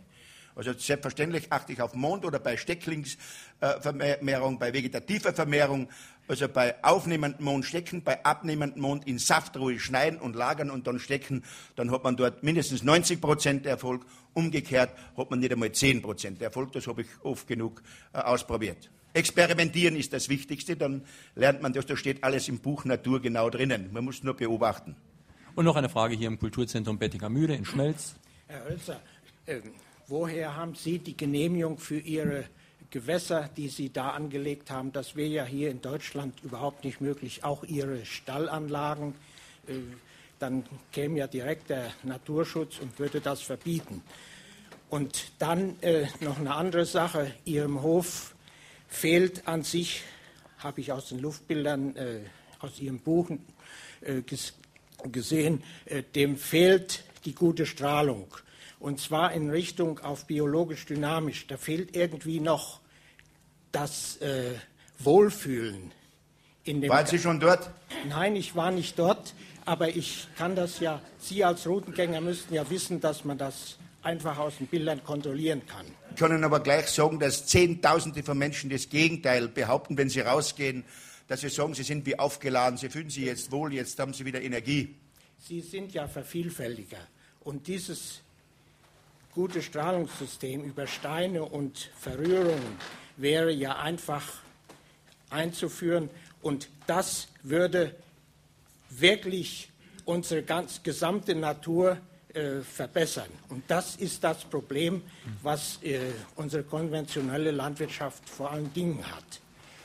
[0.56, 5.88] Also selbstverständlich achte ich auf Mond oder bei Stecklingsvermehrung, bei vegetativer Vermehrung,
[6.28, 11.00] also bei aufnehmendem Mond stecken, bei abnehmendem Mond in Saftruhe schneiden und lagern und dann
[11.00, 11.42] stecken,
[11.74, 14.06] dann hat man dort mindestens 90 Prozent Erfolg.
[14.32, 16.72] Umgekehrt hat man nicht einmal 10 Prozent Erfolg.
[16.72, 18.90] Das habe ich oft genug äh, ausprobiert.
[19.14, 21.02] Experimentieren ist das Wichtigste, dann
[21.36, 23.90] lernt man das, da steht alles im Buch Natur genau drinnen.
[23.92, 24.96] Man muss nur beobachten.
[25.54, 28.16] Und noch eine Frage hier im Kulturzentrum Bettinger Mühle in Schmelz.
[28.48, 29.00] Herr Hölzer,
[29.46, 29.60] äh,
[30.08, 32.44] woher haben Sie die Genehmigung für Ihre
[32.90, 34.92] Gewässer, die Sie da angelegt haben?
[34.92, 37.44] Das wäre ja hier in Deutschland überhaupt nicht möglich.
[37.44, 39.14] Auch Ihre Stallanlagen,
[39.68, 39.74] äh,
[40.40, 44.02] dann käme ja direkt der Naturschutz und würde das verbieten.
[44.90, 47.30] Und dann äh, noch eine andere Sache.
[47.44, 48.33] Ihrem Hof
[48.94, 50.02] fehlt an sich,
[50.58, 52.20] habe ich aus den Luftbildern äh,
[52.60, 53.30] aus Ihrem Buch
[54.00, 54.22] äh,
[55.10, 58.26] gesehen, äh, dem fehlt die gute Strahlung.
[58.78, 61.46] Und zwar in Richtung auf biologisch dynamisch.
[61.46, 62.80] Da fehlt irgendwie noch
[63.72, 64.52] das äh,
[64.98, 65.92] Wohlfühlen.
[66.64, 67.70] In dem Waren Sie schon dort?
[68.08, 72.68] Nein, ich war nicht dort, aber ich kann das ja, Sie als Routengänger müssten ja
[72.70, 75.86] wissen, dass man das einfach aus den Bildern kontrollieren kann.
[76.20, 80.84] Ihnen aber gleich sagen, dass Zehntausende von Menschen das Gegenteil behaupten, wenn sie rausgehen,
[81.28, 84.24] dass sie sagen, sie sind wie aufgeladen, sie fühlen sich jetzt wohl, jetzt haben sie
[84.24, 84.94] wieder Energie.
[85.38, 86.98] Sie sind ja Vervielfältiger.
[87.40, 88.20] Und dieses
[89.34, 92.78] gute Strahlungssystem über Steine und Verrührungen
[93.16, 94.40] wäre ja einfach
[95.30, 96.08] einzuführen.
[96.40, 97.94] Und das würde
[98.90, 99.70] wirklich
[100.04, 101.98] unsere ganz gesamte Natur
[102.34, 103.28] äh, verbessern.
[103.48, 105.02] Und das ist das Problem,
[105.42, 105.98] was äh,
[106.36, 109.40] unsere konventionelle Landwirtschaft vor allen Dingen hat.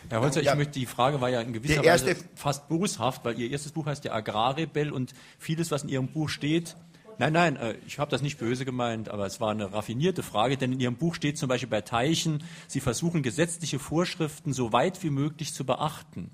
[0.10, 3.52] Herr Holzer, ich möchte, die Frage war ja in gewisser Weise fast boshaft, weil Ihr
[3.52, 6.76] erstes Buch heißt ja Agrarrebell und vieles, was in Ihrem Buch steht,
[7.20, 10.56] Nein, nein, äh, ich habe das nicht böse gemeint, aber es war eine raffinierte Frage,
[10.56, 15.04] denn in Ihrem Buch steht zum Beispiel bei Teichen, Sie versuchen gesetzliche Vorschriften so weit
[15.04, 16.32] wie möglich zu beachten.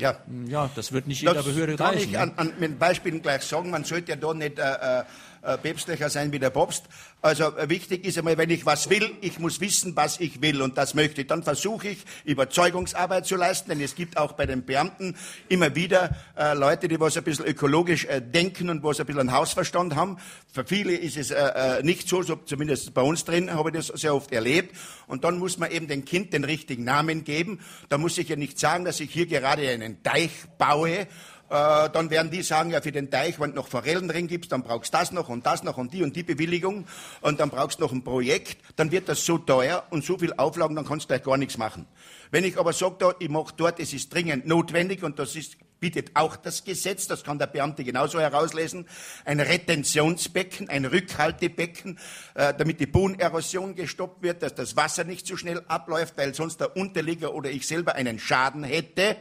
[0.00, 2.10] Ja, ja das wird nicht jeder das Behörde kann reichen.
[2.10, 5.02] Ich an, an, mit Beispielen gleich sagen, man sollte ja da nicht äh,
[5.42, 6.84] äh päpstlicher sein wie der Papst.
[7.22, 10.62] Also äh, wichtig ist einmal, wenn ich was will, ich muss wissen, was ich will
[10.62, 11.24] und das möchte.
[11.24, 15.16] Dann versuche ich, Überzeugungsarbeit zu leisten, denn es gibt auch bei den Beamten
[15.48, 19.20] immer wieder äh, Leute, die was ein bisschen ökologisch äh, denken und was ein bisschen
[19.20, 20.18] einen Hausverstand haben.
[20.52, 23.76] Für viele ist es äh, äh, nicht so, so, zumindest bei uns drin habe ich
[23.76, 24.74] das sehr oft erlebt.
[25.06, 27.60] Und dann muss man eben dem Kind den richtigen Namen geben.
[27.88, 31.06] Da muss ich ja nicht sagen, dass ich hier gerade einen Teich baue,
[31.50, 34.52] äh, dann werden die sagen, ja, für den Teich, wenn du noch Forellen drin gibst,
[34.52, 36.86] dann brauchst du das noch und das noch und die und die Bewilligung
[37.20, 40.32] und dann brauchst du noch ein Projekt, dann wird das so teuer und so viel
[40.34, 41.86] Auflagen, dann kannst du gleich gar nichts machen.
[42.30, 46.12] Wenn ich aber sage, ich mache dort, es ist dringend notwendig und das ist, bietet
[46.14, 48.86] auch das Gesetz, das kann der Beamte genauso herauslesen,
[49.24, 51.98] ein Retentionsbecken, ein Rückhaltebecken,
[52.34, 56.60] äh, damit die Bodenerosion gestoppt wird, dass das Wasser nicht so schnell abläuft, weil sonst
[56.60, 59.16] der Unterlieger oder ich selber einen Schaden hätte.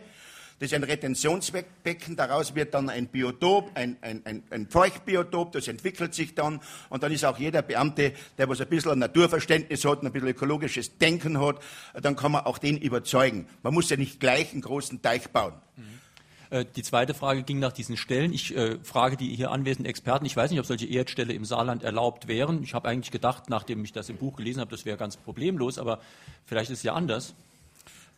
[0.60, 5.70] Das ist ein Retentionsbecken, daraus wird dann ein Biotop, ein, ein, ein, ein Feuchtbiotop, das
[5.70, 10.04] entwickelt sich dann und dann ist auch jeder Beamte, der was ein bisschen Naturverständnis hat,
[10.04, 11.62] ein bisschen ökologisches Denken hat,
[12.02, 13.48] dann kann man auch den überzeugen.
[13.64, 15.54] Man muss ja nicht gleich einen großen Teich bauen.
[15.78, 16.66] Mhm.
[16.76, 18.34] Die zweite Frage ging nach diesen Stellen.
[18.34, 20.26] Ich äh, frage die hier anwesenden Experten.
[20.26, 22.64] Ich weiß nicht, ob solche Erdställe im Saarland erlaubt wären.
[22.64, 25.78] Ich habe eigentlich gedacht, nachdem ich das im Buch gelesen habe, das wäre ganz problemlos,
[25.78, 26.00] aber
[26.48, 27.36] vielleicht ist es ja anders.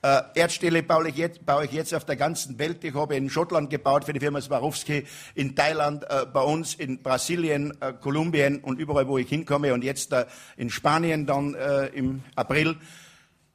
[0.03, 2.83] Äh, Erdställe baue ich, jetzt, baue ich jetzt auf der ganzen Welt.
[2.83, 7.03] Ich habe in Schottland gebaut für die Firma Swarovski, in Thailand, äh, bei uns, in
[7.03, 10.25] Brasilien, äh, Kolumbien und überall, wo ich hinkomme und jetzt äh,
[10.57, 12.77] in Spanien dann äh, im April.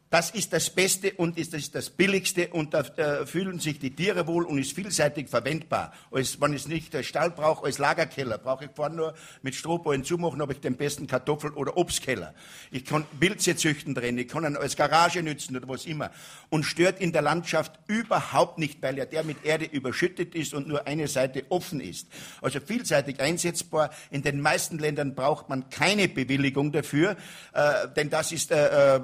[0.08, 3.90] Das ist das Beste und ist das, das Billigste und da äh, fühlen sich die
[3.90, 5.92] Tiere wohl und ist vielseitig verwendbar.
[6.12, 9.56] Als, wenn ich es nicht als Stall brauche, als Lagerkeller, brauche ich vorne nur mit
[9.56, 12.34] Strohballen zumachen, habe ich den besten Kartoffel- oder Obstkeller.
[12.70, 16.12] Ich kann Pilze züchten drin, ich kann ihn als Garage nützen oder was immer.
[16.50, 20.68] Und stört in der Landschaft überhaupt nicht, weil ja der mit Erde überschüttet ist und
[20.68, 22.06] nur eine Seite offen ist.
[22.42, 23.90] Also vielseitig einsetzbar.
[24.12, 27.16] In den meisten Ländern braucht man keine Bewilligung dafür,
[27.52, 29.00] äh, denn das ist äh, äh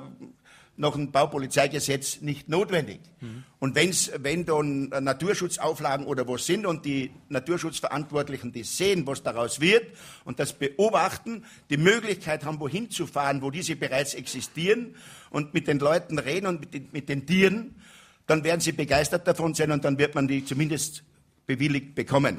[0.77, 3.01] nach dem Baupolizeigesetz nicht notwendig.
[3.21, 3.45] Mhm.
[3.59, 9.61] Und wenn's, wenn dann Naturschutzauflagen oder was sind und die Naturschutzverantwortlichen das sehen, was daraus
[9.61, 9.87] wird
[10.25, 14.97] und das beobachten, die Möglichkeit haben, wohin zu fahren, wo diese bereits existieren
[15.31, 17.77] und mit den Leuten reden und mit den, mit den Tieren,
[18.27, 21.05] dann werden sie begeistert davon sein und dann wird man die zumindest
[21.47, 22.39] bewilligt bekommen.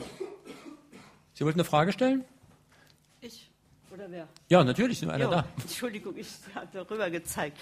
[1.34, 2.26] Sie wollten eine Frage stellen?
[3.22, 3.52] Ich
[3.94, 4.28] oder wer?
[4.50, 5.46] Ja, natürlich sind einer jo, da.
[5.62, 7.60] Entschuldigung, ich habe darüber gezeigt.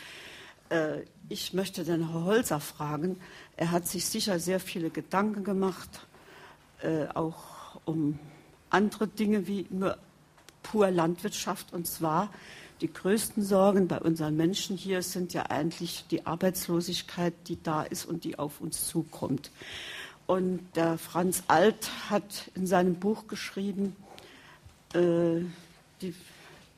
[0.71, 3.17] Äh, ich möchte den Herrn Holzer fragen.
[3.55, 6.07] Er hat sich sicher sehr viele Gedanken gemacht,
[6.81, 8.19] äh, auch um
[8.69, 9.97] andere Dinge wie nur
[10.63, 11.73] pur Landwirtschaft.
[11.73, 12.29] Und zwar
[12.81, 18.05] die größten Sorgen bei unseren Menschen hier sind ja eigentlich die Arbeitslosigkeit, die da ist
[18.05, 19.51] und die auf uns zukommt.
[20.25, 23.95] Und der Franz Alt hat in seinem Buch geschrieben,
[24.93, 25.41] äh,
[26.01, 26.15] die,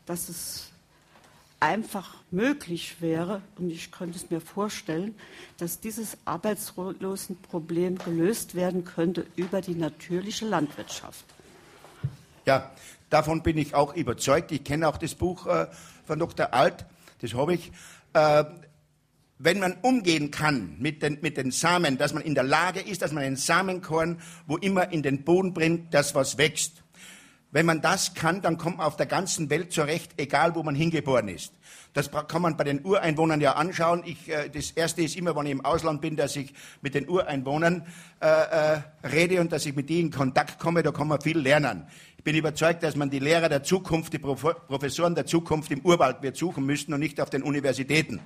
[0.05, 0.72] dass es
[1.63, 5.15] einfach möglich wäre, und ich könnte es mir vorstellen,
[5.59, 11.23] dass dieses Arbeitslosenproblem gelöst werden könnte über die natürliche Landwirtschaft.
[12.45, 12.69] Ja,
[13.09, 14.51] davon bin ich auch überzeugt.
[14.51, 15.67] Ich kenne auch das Buch äh,
[16.05, 16.53] von Dr.
[16.53, 16.85] Alt,
[17.21, 17.71] das habe ich.
[18.11, 18.43] Äh,
[19.39, 23.01] wenn man umgehen kann mit den, mit den Samen, dass man in der Lage ist,
[23.01, 26.82] dass man einen Samenkorn, wo immer in den Boden bringt, das was wächst.
[27.53, 30.73] Wenn man das kann, dann kommt man auf der ganzen Welt zurecht, egal wo man
[30.73, 31.53] hingeboren ist.
[31.93, 34.01] Das kann man bei den Ureinwohnern ja anschauen.
[34.07, 37.07] Ich, äh, das Erste ist immer, wenn ich im Ausland bin, dass ich mit den
[37.07, 37.85] Ureinwohnern
[38.19, 40.81] äh, äh, rede und dass ich mit denen in Kontakt komme.
[40.81, 41.85] Da kann man viel lernen.
[42.17, 46.23] Ich bin überzeugt, dass man die Lehrer der Zukunft, die Professoren der Zukunft im Urwald
[46.23, 48.19] wird suchen müssen und nicht auf den Universitäten.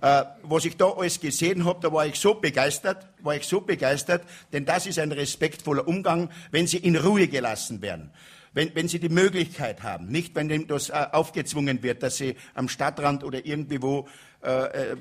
[0.00, 3.60] Äh, was ich da alles gesehen habe, da war ich so begeistert, war ich so
[3.60, 8.10] begeistert, denn das ist ein respektvoller Umgang, wenn sie in Ruhe gelassen werden
[8.52, 12.36] wenn, wenn sie die Möglichkeit haben, nicht wenn dem das äh, aufgezwungen wird, dass sie
[12.54, 14.08] am Stadtrand oder irgendwie wo
[14.42, 14.96] äh, äh,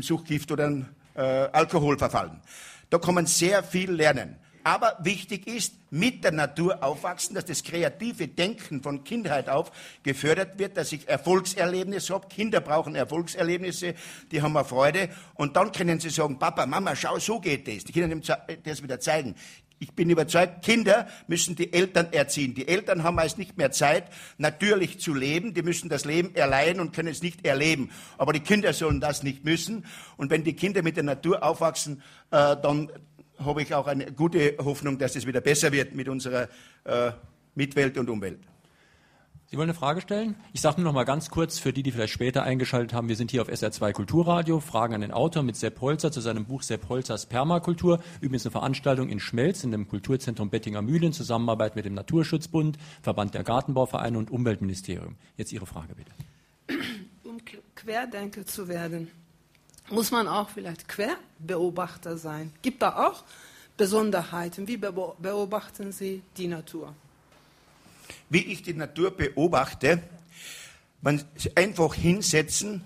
[0.00, 2.40] Suchtgift oder äh, Alkohol verfallen.
[2.90, 4.36] Da kann man sehr viel lernen.
[4.64, 10.58] Aber wichtig ist, mit der Natur aufwachsen, dass das kreative Denken von Kindheit auf gefördert
[10.58, 12.28] wird, dass ich Erfolgserlebnisse habe.
[12.28, 13.94] Kinder brauchen Erfolgserlebnisse,
[14.30, 15.08] die haben wir Freude.
[15.34, 17.84] Und dann können sie sagen, Papa, Mama, schau, so geht das.
[17.84, 19.34] Die Kinder das wieder zeigen.
[19.82, 22.54] Ich bin überzeugt, Kinder müssen die Eltern erziehen.
[22.54, 24.04] Die Eltern haben meist nicht mehr Zeit,
[24.38, 25.54] natürlich zu leben.
[25.54, 27.90] Die müssen das Leben erleihen und können es nicht erleben.
[28.16, 29.84] Aber die Kinder sollen das nicht müssen.
[30.16, 32.92] Und wenn die Kinder mit der Natur aufwachsen, äh, dann
[33.38, 36.48] habe ich auch eine gute Hoffnung, dass es wieder besser wird mit unserer
[36.84, 37.10] äh,
[37.56, 38.38] Mitwelt und Umwelt.
[39.52, 40.34] Sie wollen eine Frage stellen?
[40.54, 43.10] Ich sage nur noch mal ganz kurz für die, die vielleicht später eingeschaltet haben.
[43.10, 44.60] Wir sind hier auf SR2 Kulturradio.
[44.60, 48.00] Fragen an den Autor mit Sepp Holzer zu seinem Buch Sepp Holzers Permakultur.
[48.22, 52.78] Übrigens eine Veranstaltung in Schmelz in dem Kulturzentrum Bettinger Mühle in Zusammenarbeit mit dem Naturschutzbund,
[53.02, 55.16] Verband der Gartenbauvereine und Umweltministerium.
[55.36, 56.12] Jetzt Ihre Frage bitte.
[57.22, 57.36] Um
[57.74, 59.10] Querdenker zu werden,
[59.90, 62.54] muss man auch vielleicht Querbeobachter sein.
[62.62, 63.22] Gibt da auch
[63.76, 64.66] Besonderheiten?
[64.66, 66.94] Wie beobachten Sie die Natur?
[68.32, 70.02] Wie ich die Natur beobachte,
[71.02, 71.22] man
[71.54, 72.82] einfach hinsetzen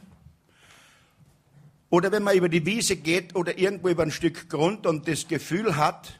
[1.88, 5.28] oder wenn man über die Wiese geht oder irgendwo über ein Stück Grund und das
[5.28, 6.18] Gefühl hat,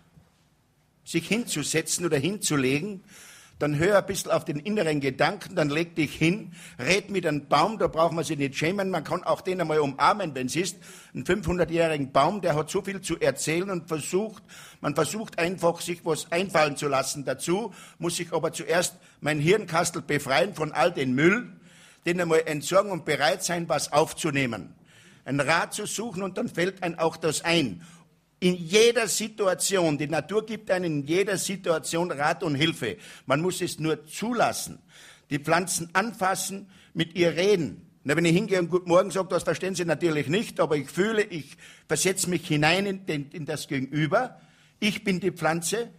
[1.05, 3.03] sich hinzusetzen oder hinzulegen,
[3.59, 7.49] dann hör ein bisschen auf den inneren Gedanken, dann leg dich hin, red mit einem
[7.49, 10.57] Baum, da braucht man sich nicht schämen, man kann auch den einmal umarmen, wenn es
[10.57, 10.77] ist.
[11.15, 14.43] Ein 500-jährigen Baum, der hat so viel zu erzählen und versucht,
[14.83, 20.03] man versucht einfach, sich was einfallen zu lassen dazu, muss sich aber zuerst mein Hirnkastel
[20.03, 21.51] befreien von all den Müll,
[22.05, 24.75] den einmal entsorgen und bereit sein, was aufzunehmen.
[25.25, 27.83] Ein Rat zu suchen und dann fällt einem auch das ein.
[28.39, 32.99] In jeder Situation, die Natur gibt einem in jeder Situation Rat und Hilfe.
[33.25, 34.79] Man muss es nur zulassen.
[35.31, 37.91] Die Pflanzen anfassen, mit ihr reden.
[38.05, 40.89] Na, wenn ich hingehe und Guten Morgen sage, das verstehen Sie natürlich nicht, aber ich
[40.89, 41.57] fühle, ich
[41.89, 44.41] versetze mich hinein in, den, in das Gegenüber.
[44.81, 45.91] Ich bin die Pflanze.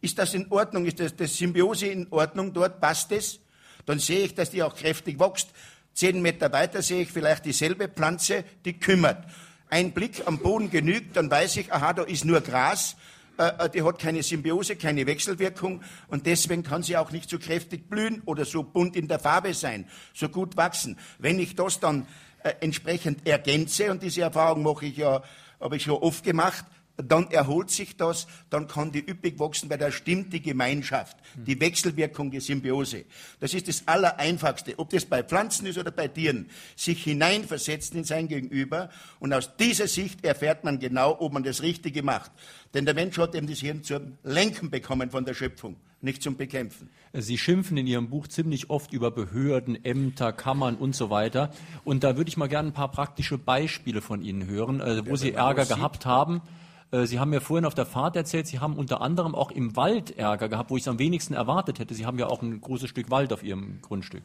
[0.00, 0.86] Ist das in Ordnung?
[0.86, 2.80] Ist das, das Symbiose in Ordnung dort?
[2.80, 3.38] Passt es?
[3.84, 5.50] Dann sehe ich, dass die auch kräftig wächst.
[5.92, 9.26] Zehn Meter weiter sehe ich vielleicht dieselbe Pflanze, die kümmert
[9.70, 12.96] Ein Blick am Boden genügt, dann weiß ich, aha, da ist nur Gras,
[13.38, 17.38] äh, äh, die hat keine Symbiose, keine Wechselwirkung und deswegen kann sie auch nicht so
[17.38, 20.98] kräftig blühen oder so bunt in der Farbe sein, so gut wachsen.
[21.18, 22.06] Wenn ich das dann
[22.42, 25.22] äh, entsprechend ergänze, und diese Erfahrung mache ich ja,
[25.60, 26.64] habe ich schon oft gemacht,
[27.02, 31.60] dann erholt sich das, dann kann die üppig wachsen, weil da stimmt die Gemeinschaft, die
[31.60, 33.04] Wechselwirkung, die Symbiose.
[33.40, 38.04] Das ist das Allereinfachste, ob das bei Pflanzen ist oder bei Tieren, sich hineinversetzen in
[38.04, 42.30] sein Gegenüber und aus dieser Sicht erfährt man genau, ob man das Richtige macht.
[42.74, 46.36] Denn der Mensch hat eben das Hirn zum Lenken bekommen von der Schöpfung, nicht zum
[46.36, 46.88] Bekämpfen.
[47.12, 51.50] Sie schimpfen in Ihrem Buch ziemlich oft über Behörden, Ämter, Kammern und so weiter.
[51.84, 55.16] Und da würde ich mal gerne ein paar praktische Beispiele von Ihnen hören, äh, wo
[55.16, 56.42] Sie Ärger gehabt haben.
[56.90, 59.76] Äh, Sie haben mir vorhin auf der Fahrt erzählt, Sie haben unter anderem auch im
[59.76, 61.94] Wald Ärger gehabt, wo ich es am wenigsten erwartet hätte.
[61.94, 64.22] Sie haben ja auch ein großes Stück Wald auf Ihrem Grundstück.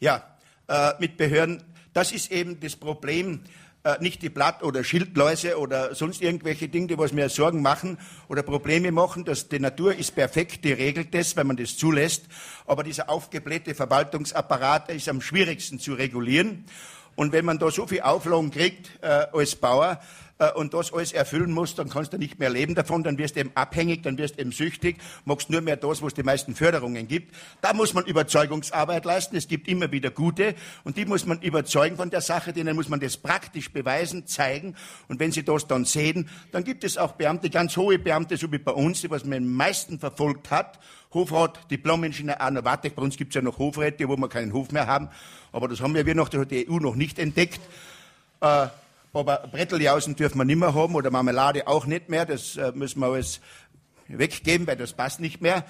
[0.00, 0.22] Ja,
[0.68, 3.40] äh, mit Behörden, das ist eben das Problem,
[3.84, 7.98] äh, nicht die Blatt- oder Schildläuse oder sonst irgendwelche Dinge, die was mir Sorgen machen
[8.28, 9.24] oder Probleme machen.
[9.24, 12.24] Dass die Natur ist perfekt, die regelt das, wenn man das zulässt.
[12.66, 16.64] Aber dieser aufgeblähte Verwaltungsapparat ist am schwierigsten zu regulieren.
[17.14, 20.00] Und wenn man da so viel Auflagen kriegt äh, als Bauer,
[20.38, 23.36] äh, und das alles erfüllen musst, dann kannst du nicht mehr leben davon, dann wirst
[23.36, 26.22] du eben abhängig, dann wirst du eben süchtig, magst nur mehr das, wo es die
[26.22, 27.34] meisten Förderungen gibt.
[27.60, 29.36] Da muss man Überzeugungsarbeit leisten.
[29.36, 32.88] Es gibt immer wieder gute und die muss man überzeugen von der Sache, denen muss
[32.88, 34.74] man das praktisch beweisen, zeigen.
[35.08, 38.50] Und wenn sie das dann sehen, dann gibt es auch Beamte, ganz hohe Beamte, so
[38.50, 40.78] wie bei uns, die was man am meisten verfolgt hat.
[41.12, 44.72] Hofrat, Diplom-Ingenieur Arno Wattek, bei uns gibt es ja noch Hofräte, wo wir keinen Hof
[44.72, 45.08] mehr haben,
[45.52, 47.60] aber das haben ja wir noch, das hat die EU noch nicht entdeckt.
[48.40, 48.66] Äh,
[49.14, 52.26] aber Bretteljausen dürfen wir nicht mehr haben oder Marmelade auch nicht mehr.
[52.26, 53.40] Das äh, müssen wir alles
[54.08, 55.64] weggeben, weil das passt nicht mehr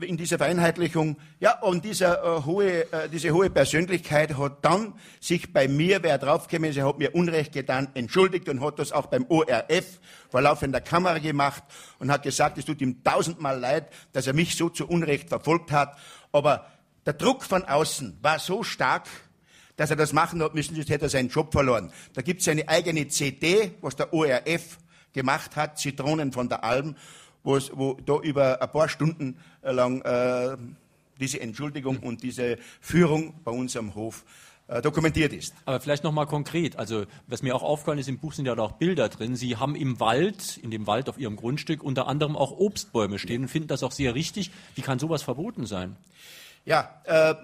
[0.00, 1.16] in dieser Vereinheitlichung.
[1.38, 6.18] Ja, und dieser, äh, hohe, äh, diese hohe Persönlichkeit hat dann sich bei mir, wer
[6.18, 10.42] draufgekommen ist, er hat mir Unrecht getan, entschuldigt und hat das auch beim ORF vor
[10.42, 11.62] laufender Kamera gemacht
[11.98, 15.72] und hat gesagt, es tut ihm tausendmal leid, dass er mich so zu Unrecht verfolgt
[15.72, 15.96] hat.
[16.32, 16.66] Aber
[17.06, 19.06] der Druck von außen war so stark,
[19.80, 21.90] dass er das machen hat müssen, sonst hätte er seinen Job verloren.
[22.12, 24.76] Da gibt es eine eigene CD, was der ORF
[25.14, 26.96] gemacht hat, Zitronen von der Alm,
[27.42, 30.58] wo da über ein paar Stunden lang äh,
[31.18, 34.26] diese Entschuldigung und diese Führung bei uns am Hof
[34.68, 35.54] äh, dokumentiert ist.
[35.64, 36.76] Aber vielleicht noch mal konkret.
[36.76, 39.34] Also was mir auch aufgefallen ist, im Buch sind ja auch Bilder drin.
[39.34, 43.40] Sie haben im Wald, in dem Wald auf Ihrem Grundstück unter anderem auch Obstbäume stehen
[43.40, 44.50] und finden das auch sehr richtig.
[44.74, 45.96] Wie kann sowas verboten sein?
[46.66, 47.34] Ja, äh,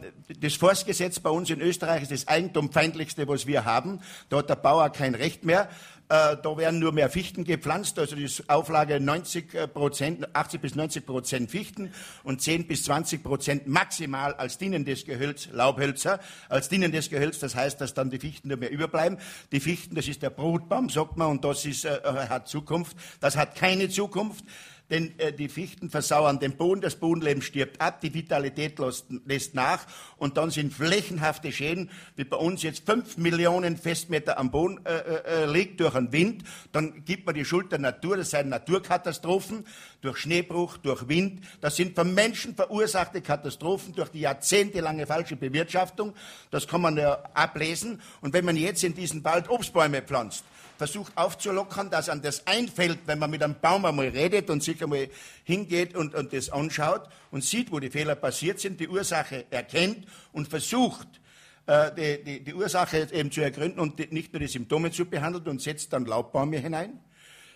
[0.40, 4.00] das Forstgesetz bei uns in Österreich ist das eigentumfeindlichste, was wir haben.
[4.28, 5.70] Da hat der Bauer kein Recht mehr.
[6.08, 10.74] Äh, da werden nur mehr Fichten gepflanzt, also die Auflage 90 äh, Prozent, 80 bis
[10.74, 16.20] 90 Prozent Fichten und 10 bis 20 Prozent maximal als dienendes Gehölz Laubhölzer.
[16.50, 19.18] Als dienendes Gehölz, das heißt, dass dann die Fichten nur mehr überbleiben.
[19.50, 22.96] Die Fichten, das ist der Brutbaum, sagt man, und das ist, hat Zukunft.
[23.20, 24.44] Das hat keine Zukunft
[24.90, 29.54] denn äh, die Fichten versauern den Boden, das Bodenleben stirbt ab, die Vitalität lässt, lässt,
[29.54, 34.80] nach und dann sind flächenhafte Schäden, wie bei uns jetzt fünf Millionen Festmeter am Boden
[34.84, 38.30] äh, äh, äh liegt durch einen Wind, dann gibt man die Schuld der Natur, das
[38.30, 39.66] seien Naturkatastrophen,
[40.00, 46.14] durch Schneebruch, durch Wind, das sind von Menschen verursachte Katastrophen durch die jahrzehntelange falsche Bewirtschaftung,
[46.50, 48.00] das kann man ja ablesen.
[48.20, 50.44] Und wenn man jetzt in diesen Wald Obstbäume pflanzt,
[50.76, 54.82] versucht aufzulockern, dass an das einfällt, wenn man mit einem Baum einmal redet und sich
[54.82, 55.08] einmal
[55.44, 60.06] hingeht und, und das anschaut und sieht, wo die Fehler passiert sind, die Ursache erkennt
[60.32, 61.08] und versucht,
[61.66, 65.06] äh, die, die, die, Ursache eben zu ergründen und die, nicht nur die Symptome zu
[65.06, 67.00] behandeln und setzt dann Laubbäume hinein,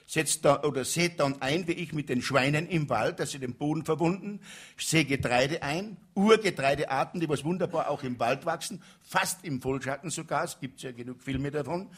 [0.06, 3.38] setzt da, oder sät dann ein, wie ich mit den Schweinen im Wald, dass sie
[3.38, 4.40] den Boden verbunden,
[4.76, 10.44] sehe Getreide ein, Urgetreidearten, die was wunderbar auch im Wald wachsen, fast im Vollschatten sogar,
[10.44, 11.88] es gibt ja genug Filme davon,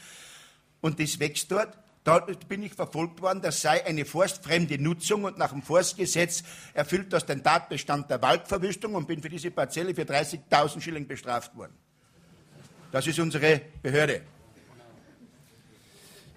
[0.83, 1.79] und das wächst dort.
[2.05, 2.19] Da
[2.49, 6.43] bin ich verfolgt worden, das sei eine forstfremde Nutzung und nach dem Forstgesetz
[6.75, 11.57] erfüllt das den Tatbestand der Waldverwüstung und bin für diese Parzelle für 30.000 Schilling bestraft
[11.57, 11.73] worden.
[12.91, 14.23] Das ist unsere Behörde.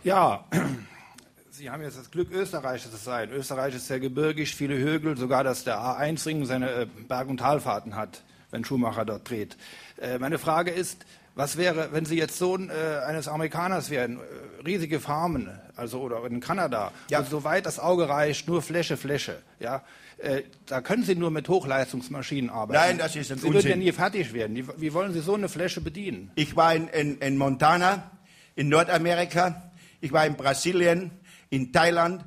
[0.03, 0.45] Ja,
[1.49, 3.31] Sie haben jetzt das Glück, Österreicher zu sein.
[3.31, 7.95] Österreich ist sehr gebirgig, viele Hügel, sogar dass der A1-Ring seine äh, Berg- und Talfahrten
[7.95, 9.57] hat, wenn Schumacher dort dreht.
[9.97, 14.63] Äh, meine Frage ist, was wäre, wenn Sie jetzt Sohn äh, eines Amerikaners wären, äh,
[14.65, 17.19] riesige Farmen, also oder in Kanada, ja.
[17.19, 19.83] und soweit das Auge reicht, nur Fläche, Fläche, ja,
[20.17, 22.87] äh, da können Sie nur mit Hochleistungsmaschinen arbeiten.
[22.87, 24.55] Nein, das ist ein Sie würden ja nie fertig werden.
[24.55, 26.31] Wie, wie, wollen Sie so eine Fläche bedienen?
[26.35, 28.11] Ich war in, in, in Montana,
[28.55, 31.11] in Nordamerika, ich war in Brasilien,
[31.49, 32.23] in Thailand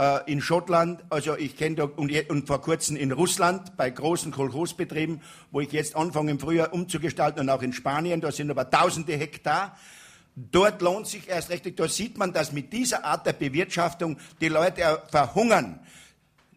[0.00, 5.20] äh, in Schottland, also ich kenne und, und, vor kurzem in Russland bei großen Kolchosbetrieben,
[5.50, 9.12] wo ich jetzt anfange im Frühjahr umzugestalten und auch in Spanien, da sind aber tausende
[9.16, 9.76] Hektar
[10.36, 14.48] Dort lohnt sich erst richtig, da sieht man, dass mit dieser Art der Bewirtschaftung die
[14.48, 15.80] Leute äh, verhungern.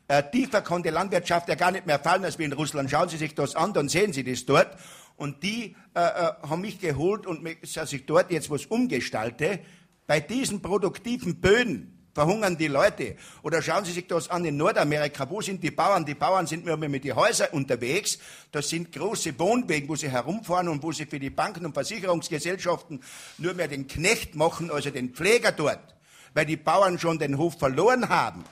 [0.07, 2.89] Äh, tiefer kann die Landwirtschaft ja gar nicht mehr fallen als wie in Russland.
[2.89, 4.77] Schauen Sie sich das an, dann sehen Sie das dort.
[5.17, 9.59] Und die äh, äh, haben mich geholt und dass ich dort jetzt was umgestalte.
[10.05, 13.15] Bei diesen produktiven Böden verhungern die Leute.
[13.41, 15.29] Oder schauen Sie sich das an in Nordamerika.
[15.29, 16.05] Wo sind die Bauern?
[16.05, 18.19] Die Bauern sind nur mit den Häusern unterwegs.
[18.51, 23.01] Das sind große Wohnwegen, wo sie herumfahren und wo sie für die Banken und Versicherungsgesellschaften
[23.37, 25.95] nur mehr den Knecht machen, also den Pfleger dort,
[26.33, 28.43] weil die Bauern schon den Hof verloren haben.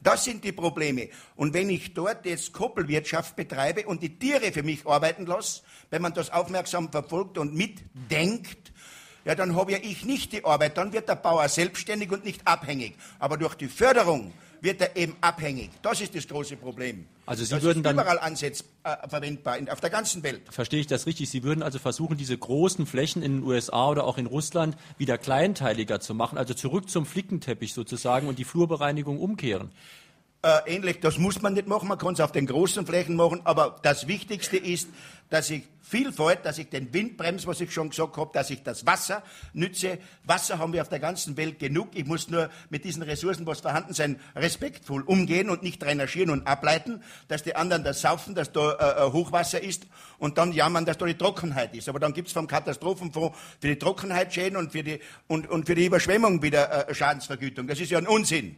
[0.00, 1.08] Das sind die Probleme.
[1.34, 6.02] Und wenn ich dort jetzt Koppelwirtschaft betreibe und die Tiere für mich arbeiten lasse, wenn
[6.02, 8.72] man das aufmerksam verfolgt und mitdenkt,
[9.24, 12.46] ja, dann habe ja ich nicht die Arbeit, dann wird der Bauer selbstständig und nicht
[12.46, 12.94] abhängig.
[13.18, 15.70] Aber durch die Förderung wird er eben abhängig.
[15.82, 17.06] Das ist das große Problem.
[17.26, 20.42] Also Sie das würden ist dann überall ansetz, äh, verwendbar, in, auf der ganzen Welt.
[20.50, 21.30] Verstehe ich das richtig?
[21.30, 25.18] Sie würden also versuchen, diese großen Flächen in den USA oder auch in Russland wieder
[25.18, 29.70] kleinteiliger zu machen, also zurück zum Flickenteppich sozusagen und die Flurbereinigung umkehren.
[30.40, 33.40] Äh, ähnlich, das muss man nicht machen, man kann es auf den großen Flächen machen,
[33.42, 34.88] aber das Wichtigste ist,
[35.30, 38.62] dass ich Vielfalt, dass ich den Wind bremse, was ich schon gesagt habe, dass ich
[38.62, 39.22] das Wasser
[39.54, 39.98] nütze.
[40.24, 41.88] Wasser haben wir auf der ganzen Welt genug.
[41.94, 46.46] Ich muss nur mit diesen Ressourcen, was vorhanden sind, respektvoll umgehen und nicht drainagieren und
[46.46, 49.86] ableiten, dass die anderen das saufen, dass da äh, äh Hochwasser ist
[50.18, 51.88] und dann jammern, dass da die Trockenheit ist.
[51.88, 55.74] Aber dann gibt es vom Katastrophenfonds für die Trockenheitsschäden und für die, und, und für
[55.74, 57.66] die Überschwemmung wieder äh, Schadensvergütung.
[57.66, 58.56] Das ist ja ein Unsinn.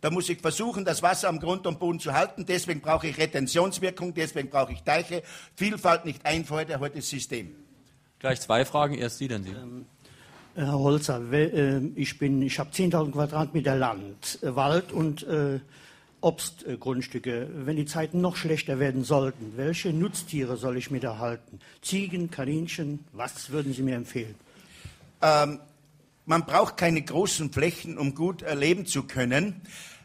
[0.00, 2.46] Da muss ich versuchen, das Wasser am Grund und Boden zu halten.
[2.46, 5.22] Deswegen brauche ich Retentionswirkung, deswegen brauche ich Deiche.
[5.56, 7.54] Vielfalt nicht erhalt das System.
[8.18, 8.94] Gleich zwei Fragen.
[8.94, 9.50] Erst Sie, dann Sie.
[9.50, 9.86] Ähm,
[10.54, 15.60] Herr Holzer, äh, ich, ich habe 10.000 Quadratmeter Land, äh, Wald und äh,
[16.20, 17.48] Obstgrundstücke.
[17.54, 21.60] Wenn die Zeiten noch schlechter werden sollten, welche Nutztiere soll ich mir da halten?
[21.82, 24.34] Ziegen, Kaninchen, was würden Sie mir empfehlen?
[25.22, 25.60] Ähm,
[26.26, 29.62] man braucht keine großen Flächen, um gut äh, leben zu können.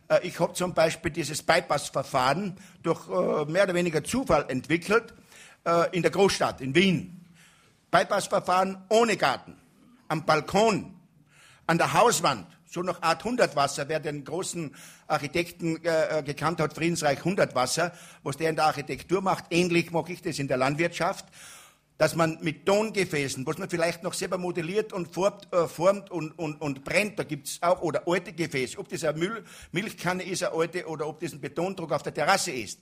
[0.08, 5.14] Äh, ich habe zum Beispiel dieses Bypass-Verfahren durch äh, mehr oder weniger Zufall entwickelt
[5.94, 7.26] in der Großstadt, in Wien.
[7.90, 9.56] Bypass-Verfahren ohne Garten,
[10.08, 10.94] am Balkon,
[11.66, 12.46] an der Hauswand,
[12.76, 14.76] so nach Art 100 Wasser, wer den großen
[15.08, 20.12] Architekten äh, gekannt hat, Friedensreich 100 Wasser, was der in der Architektur macht, ähnlich mache
[20.12, 21.26] ich das in der Landwirtschaft
[21.98, 26.38] dass man mit Tongefäßen, was man vielleicht noch selber modelliert und formt, äh, formt und,
[26.38, 30.24] und, und, brennt, da gibt es auch, oder alte Gefäße, ob das eine Müll, Milchkanne
[30.24, 32.80] ist, eine alte, oder ob das ein Betondruck auf der Terrasse ist.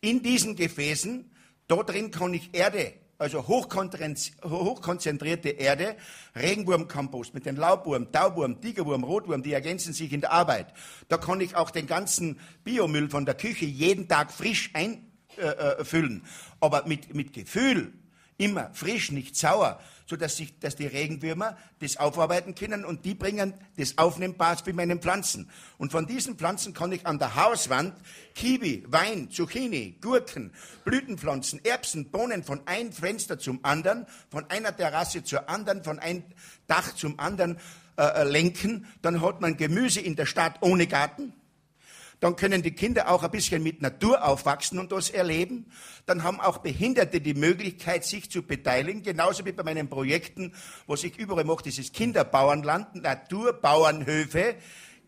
[0.00, 1.30] In diesen Gefäßen,
[1.68, 5.96] da drin kann ich Erde, also hochkonzentrierte Erde,
[6.34, 10.74] Regenwurmkompost mit den Laubwurm, Tauwurm, Tigerwurm, Rotwurm, die ergänzen sich in der Arbeit.
[11.08, 16.22] Da kann ich auch den ganzen Biomüll von der Küche jeden Tag frisch einfüllen.
[16.24, 17.92] Äh, Aber mit, mit Gefühl,
[18.38, 23.54] Immer frisch, nicht sauer, sodass sich, dass die Regenwürmer das aufarbeiten können und die bringen
[23.76, 25.50] das Aufnehmbares für meine Pflanzen.
[25.78, 27.94] Und von diesen Pflanzen kann ich an der Hauswand
[28.34, 30.52] Kiwi, Wein, Zucchini, Gurken,
[30.84, 36.22] Blütenpflanzen, Erbsen, Bohnen von einem Fenster zum anderen, von einer Terrasse zur anderen, von einem
[36.66, 37.58] Dach zum anderen
[37.96, 38.86] äh, äh lenken.
[39.00, 41.32] Dann hat man Gemüse in der Stadt ohne Garten
[42.20, 45.66] dann können die Kinder auch ein bisschen mit Natur aufwachsen und das erleben.
[46.06, 50.52] Dann haben auch Behinderte die Möglichkeit, sich zu beteiligen, genauso wie bei meinen Projekten,
[50.86, 54.54] was ich überall mache, dieses Kinderbauernland, Naturbauernhöfe,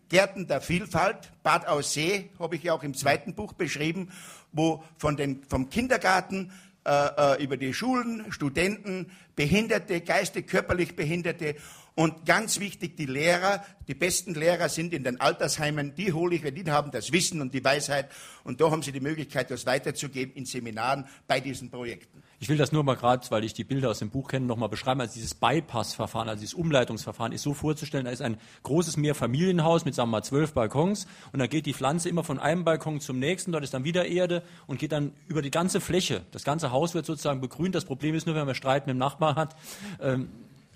[0.09, 4.11] Gärten der Vielfalt, Bad Aussee, habe ich ja auch im zweiten Buch beschrieben,
[4.51, 6.51] wo von den, vom Kindergarten
[6.85, 11.55] äh, äh über die Schulen, Studenten, Behinderte, geistig, körperlich Behinderte
[11.95, 16.43] und ganz wichtig, die Lehrer, die besten Lehrer sind in den Altersheimen, die hole ich,
[16.43, 18.09] weil die haben das Wissen und die Weisheit.
[18.43, 22.23] Und da haben sie die Möglichkeit, das weiterzugeben in Seminaren bei diesen Projekten.
[22.41, 24.55] Ich will das nur mal gerade, weil ich die Bilder aus dem Buch kenne, noch
[24.55, 25.01] mal beschreiben.
[25.01, 29.93] Also dieses Bypass-Verfahren, also dieses Umleitungsverfahren ist so vorzustellen, da ist ein großes Mehrfamilienhaus mit,
[29.93, 33.19] sagen wir mal, zwölf Balkons und da geht die Pflanze immer von einem Balkon zum
[33.19, 36.21] nächsten, dort ist dann wieder Erde und geht dann über die ganze Fläche.
[36.31, 37.75] Das ganze Haus wird sozusagen begrünt.
[37.75, 39.55] Das Problem ist nur, wenn man Streit mit dem Nachbar hat,
[40.01, 40.29] ähm,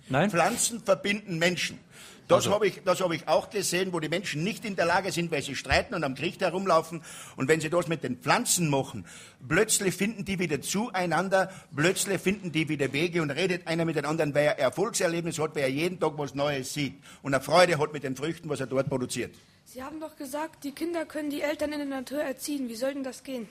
[0.09, 0.29] Nein?
[0.29, 1.79] Pflanzen verbinden Menschen.
[2.27, 2.51] Das also.
[2.51, 5.41] habe ich, hab ich auch gesehen, wo die Menschen nicht in der Lage sind, weil
[5.41, 7.03] sie streiten und am Krieg herumlaufen.
[7.35, 9.05] Und wenn sie das mit den Pflanzen machen,
[9.47, 14.05] plötzlich finden die wieder zueinander, plötzlich finden die wieder Wege und redet einer mit den
[14.05, 17.77] anderen, weil er Erfolgserlebnis hat, weil er jeden Tag was Neues sieht und eine Freude
[17.77, 19.35] hat mit den Früchten, was er dort produziert.
[19.65, 22.69] Sie haben doch gesagt, die Kinder können die Eltern in der Natur erziehen.
[22.69, 23.49] Wie soll denn das gehen?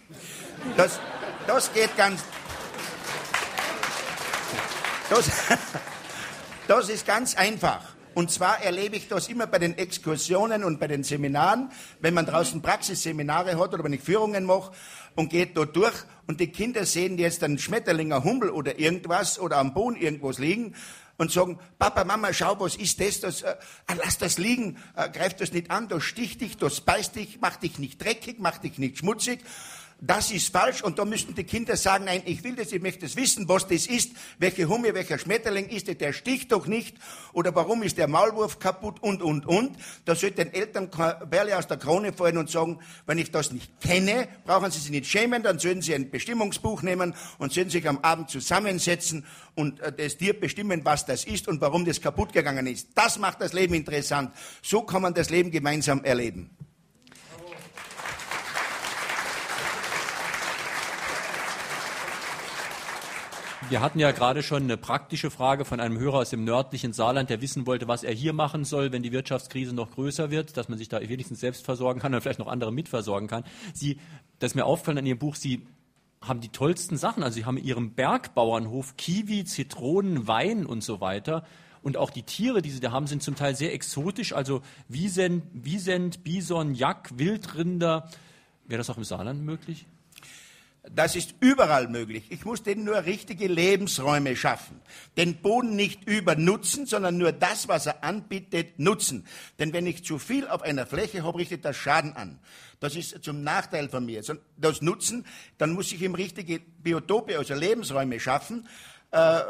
[0.77, 1.01] Das,
[1.47, 2.23] das geht ganz.
[5.11, 5.31] Das,
[6.75, 7.83] Das ist ganz einfach.
[8.15, 11.71] Und zwar erlebe ich das immer bei den Exkursionen und bei den Seminaren,
[12.01, 14.73] wenn man draußen Praxisseminare hat oder wenn ich Führungen mache
[15.15, 15.93] und geht dort durch
[16.27, 20.39] und die Kinder sehen jetzt einen Schmetterling, einen Hummel oder irgendwas oder am Boden irgendwas
[20.39, 20.75] liegen
[21.19, 23.21] und sagen, Papa, Mama, schau, was ist das?
[23.21, 23.55] das äh,
[24.03, 27.63] lass das liegen, äh, greif das nicht an, das sticht dich, das beißt dich, macht
[27.65, 29.41] dich nicht dreckig, macht dich nicht schmutzig
[30.05, 33.07] das ist falsch und da müssten die Kinder sagen, nein, ich will das, ich möchte
[33.07, 36.97] das wissen, was das ist, welche Humme, welcher Schmetterling ist der, der sticht doch nicht
[37.33, 39.77] oder warum ist der Maulwurf kaputt und, und, und.
[40.05, 43.81] Da sollte den Eltern Perle aus der Krone fallen und sagen, wenn ich das nicht
[43.81, 47.89] kenne, brauchen sie sich nicht schämen, dann sollten sie ein Bestimmungsbuch nehmen und sollten sich
[47.89, 49.25] am Abend zusammensetzen
[49.55, 52.89] und äh, das dir bestimmen, was das ist und warum das kaputt gegangen ist.
[52.97, 54.33] Das macht das Leben interessant.
[54.63, 56.51] So kann man das Leben gemeinsam erleben.
[63.69, 67.31] Wir hatten ja gerade schon eine praktische Frage von einem Hörer aus dem nördlichen Saarland,
[67.31, 70.69] der wissen wollte, was er hier machen soll, wenn die Wirtschaftskrise noch größer wird, dass
[70.69, 73.45] man sich da wenigstens selbst versorgen kann und vielleicht noch andere mitversorgen kann.
[73.73, 73.99] Sie,
[74.41, 75.67] das ist mir aufgefallen an Ihrem Buch, Sie
[76.21, 77.23] haben die tollsten Sachen.
[77.23, 81.45] Also Sie haben in Ihrem Bergbauernhof Kiwi, Zitronen, Wein und so weiter.
[81.83, 84.33] Und auch die Tiere, die Sie da haben, sind zum Teil sehr exotisch.
[84.33, 88.09] Also Wiesent, Wiesent Bison, Jack, Wildrinder.
[88.67, 89.87] Wäre das auch im Saarland möglich?
[90.91, 92.25] Das ist überall möglich.
[92.31, 94.81] Ich muss denen nur richtige Lebensräume schaffen.
[95.17, 99.25] Den Boden nicht übernutzen, sondern nur das, was er anbietet, nutzen.
[99.61, 102.41] Denn wenn ich zu viel auf einer Fläche habe, richtet das Schaden an.
[102.81, 104.23] Das ist zum Nachteil von mir.
[104.57, 105.25] Das Nutzen,
[105.57, 108.67] dann muss ich ihm richtige Biotope, also Lebensräume schaffen.
[109.13, 109.41] Äh,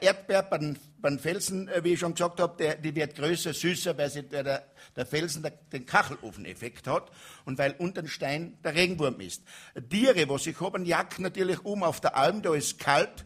[0.00, 4.22] Erdbeer beim, Felsen, äh, wie ich schon gesagt habe, die wird größer, süßer, weil, sie,
[4.22, 4.64] der,
[4.96, 7.10] der Felsen den Kachelofeneffekt hat
[7.44, 9.42] und weil unter dem Stein der Regenwurm ist.
[9.88, 13.24] Tiere, was ich habe, Jack natürlich um auf der Alm, da ist kalt,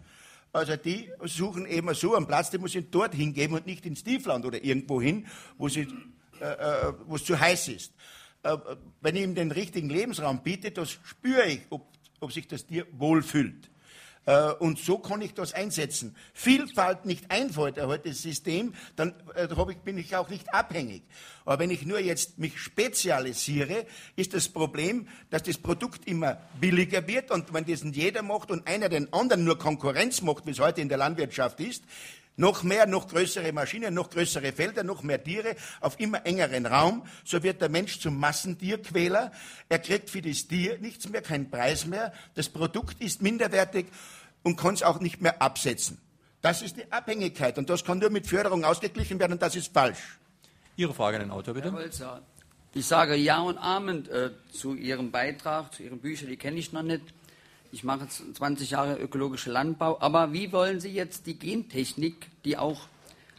[0.53, 4.05] also die suchen eben so einen Platz, den muss ich dort hingeben und nicht ins
[4.05, 5.87] Tiefland oder irgendwo hin, wo, äh,
[6.41, 7.95] äh, es zu heiß ist.
[8.43, 8.57] Äh,
[9.01, 11.87] wenn ich ihm den richtigen Lebensraum biete, das spüre ich, ob,
[12.21, 13.72] ob sich das Tier wohlfühlt.
[14.25, 16.16] Äh, und so kann ich das einsetzen.
[16.33, 19.49] Vielfalt nicht einfällt, heute das System, dann äh,
[19.85, 21.03] bin ich auch nicht abhängig.
[21.45, 27.07] Aber wenn ich nur jetzt mich spezialisiere, ist das Problem, dass das Produkt immer billiger
[27.09, 30.61] wird und wenn das jeder macht und einer den anderen nur Konkurrenz macht, wie es
[30.61, 31.83] heute in der Landwirtschaft ist,
[32.37, 37.05] noch mehr, noch größere Maschinen, noch größere Felder, noch mehr Tiere auf immer engeren Raum.
[37.24, 39.33] So wird der Mensch zum Massentierquäler.
[39.68, 42.12] Er kriegt für das Tier nichts mehr, keinen Preis mehr.
[42.35, 43.87] Das Produkt ist minderwertig
[44.43, 45.99] und kann es auch nicht mehr absetzen.
[46.41, 49.72] Das ist die Abhängigkeit und das kann nur mit Förderung ausgeglichen werden und das ist
[49.72, 50.18] falsch.
[50.76, 51.70] Ihre Frage an den Autor, bitte.
[51.70, 52.22] Herr Holzer,
[52.74, 56.72] ich sage Ja und Amen äh, zu Ihrem Beitrag, zu Ihren Büchern, die kenne ich
[56.72, 57.03] noch nicht.
[57.75, 59.97] Ich mache 20 Jahre ökologische Landbau.
[59.99, 62.83] Aber wie wollen Sie jetzt die Gentechnik, die auch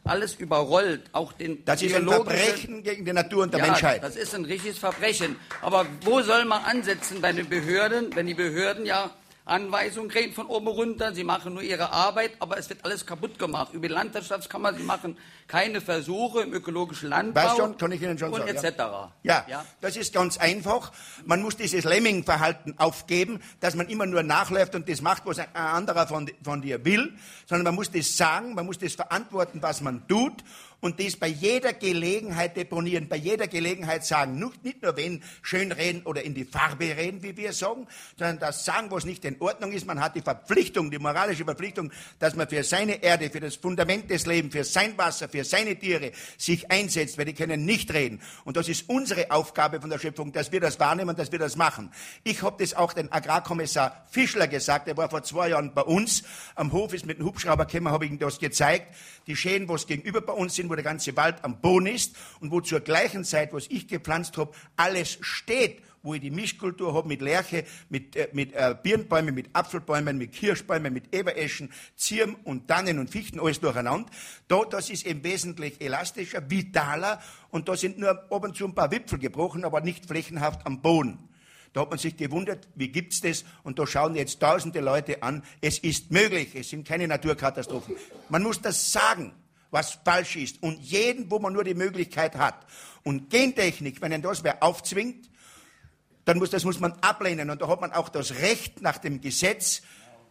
[0.03, 4.03] alles überrollt, auch den Das ist ein Verbrechen gegen die Natur und der ja, Menschheit.
[4.03, 5.35] Das ist ein richtiges Verbrechen.
[5.61, 9.11] Aber wo soll man ansetzen bei den Behörden, wenn die Behörden ja
[9.45, 13.37] Anweisungen kriegen von oben runter, sie machen nur ihre Arbeit, aber es wird alles kaputt
[13.37, 13.73] gemacht.
[13.73, 15.17] Über die Landwirtschaftskammer, sie machen
[15.47, 18.79] keine Versuche im ökologischen Landbau schon, kann ich Ihnen schon und etc.
[19.23, 19.45] Ja.
[19.47, 20.91] ja, das ist ganz einfach.
[21.25, 25.55] Man muss dieses Lemming-Verhalten aufgeben, dass man immer nur nachläuft und das macht, was ein
[25.55, 27.13] anderer von, von dir will,
[27.47, 30.43] sondern man muss das sagen, man muss das verantworten, was man tut
[30.83, 36.01] und das bei jeder Gelegenheit deponieren, bei jeder Gelegenheit sagen, nicht nur wenn schön reden
[36.03, 37.87] oder in die Farbe reden, wie wir sagen,
[38.19, 39.87] sondern das sagen, was nicht in Ordnung ist.
[39.87, 41.89] Man hat die Verpflichtung, die moralische Verpflichtung,
[42.19, 45.75] dass man für seine Erde, für das Fundament des Lebens, für sein Wasser, für seine
[45.75, 48.21] Tiere sich einsetzt, weil die können nicht reden.
[48.45, 51.55] Und das ist unsere Aufgabe von der Schöpfung, dass wir das wahrnehmen, dass wir das
[51.55, 51.91] machen.
[52.23, 56.23] Ich habe das auch den Agrarkommissar Fischler gesagt, der war vor zwei Jahren bei uns
[56.53, 58.95] am Hof, ist mit dem Hubschrauber gekommen, habe ihm das gezeigt.
[59.25, 62.51] Die Schäden, was gegenüber bei uns sind, wo der ganze Wald am Boden ist und
[62.51, 67.07] wo zur gleichen Zeit, was ich gepflanzt habe, alles steht, wo ich die Mischkultur habe
[67.07, 72.67] mit Lerche, mit, äh, mit äh, Birnbäumen, mit Apfelbäumen, mit Kirschbäumen, mit Ebereschen, Zirm und
[72.67, 74.09] Tannen und Fichten, alles durcheinander.
[74.47, 78.75] Da, das ist eben wesentlich elastischer, vitaler und da sind nur ab und zu ein
[78.75, 81.17] paar Wipfel gebrochen, aber nicht flächenhaft am Boden.
[81.71, 83.45] Da hat man sich gewundert, wie gibt's das?
[83.63, 85.43] Und da schauen jetzt tausende Leute an.
[85.59, 86.53] Es ist möglich.
[86.53, 87.95] Es sind keine Naturkatastrophen.
[88.29, 89.33] Man muss das sagen
[89.73, 90.61] was falsch ist.
[90.61, 92.65] Und jeden, wo man nur die Möglichkeit hat.
[93.03, 95.29] Und Gentechnik, wenn man das wer aufzwingt,
[96.25, 97.49] dann muss, das muss man ablehnen.
[97.49, 99.81] Und da hat man auch das Recht nach dem Gesetz,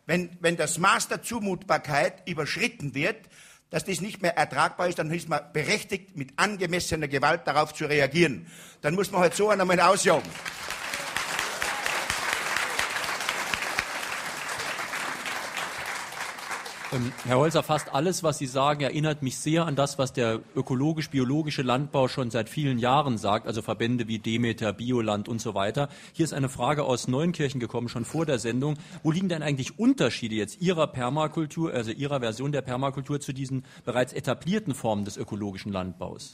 [0.06, 3.16] wenn, wenn das Maß der Zumutbarkeit überschritten wird,
[3.70, 7.86] dass das nicht mehr ertragbar ist, dann ist man berechtigt, mit angemessener Gewalt darauf zu
[7.86, 8.46] reagieren.
[8.82, 10.28] Dann muss man halt so einmal ausjagen.
[16.92, 20.40] Ähm, Herr Holzer, fast alles, was Sie sagen, erinnert mich sehr an das, was der
[20.54, 25.88] ökologisch-biologische Landbau schon seit vielen Jahren sagt, also Verbände wie Demeter, Bioland und so weiter.
[26.12, 28.76] Hier ist eine Frage aus Neunkirchen gekommen, schon vor der Sendung.
[29.02, 33.64] Wo liegen denn eigentlich Unterschiede jetzt Ihrer Permakultur, also Ihrer Version der Permakultur zu diesen
[33.86, 36.32] bereits etablierten Formen des ökologischen Landbaus?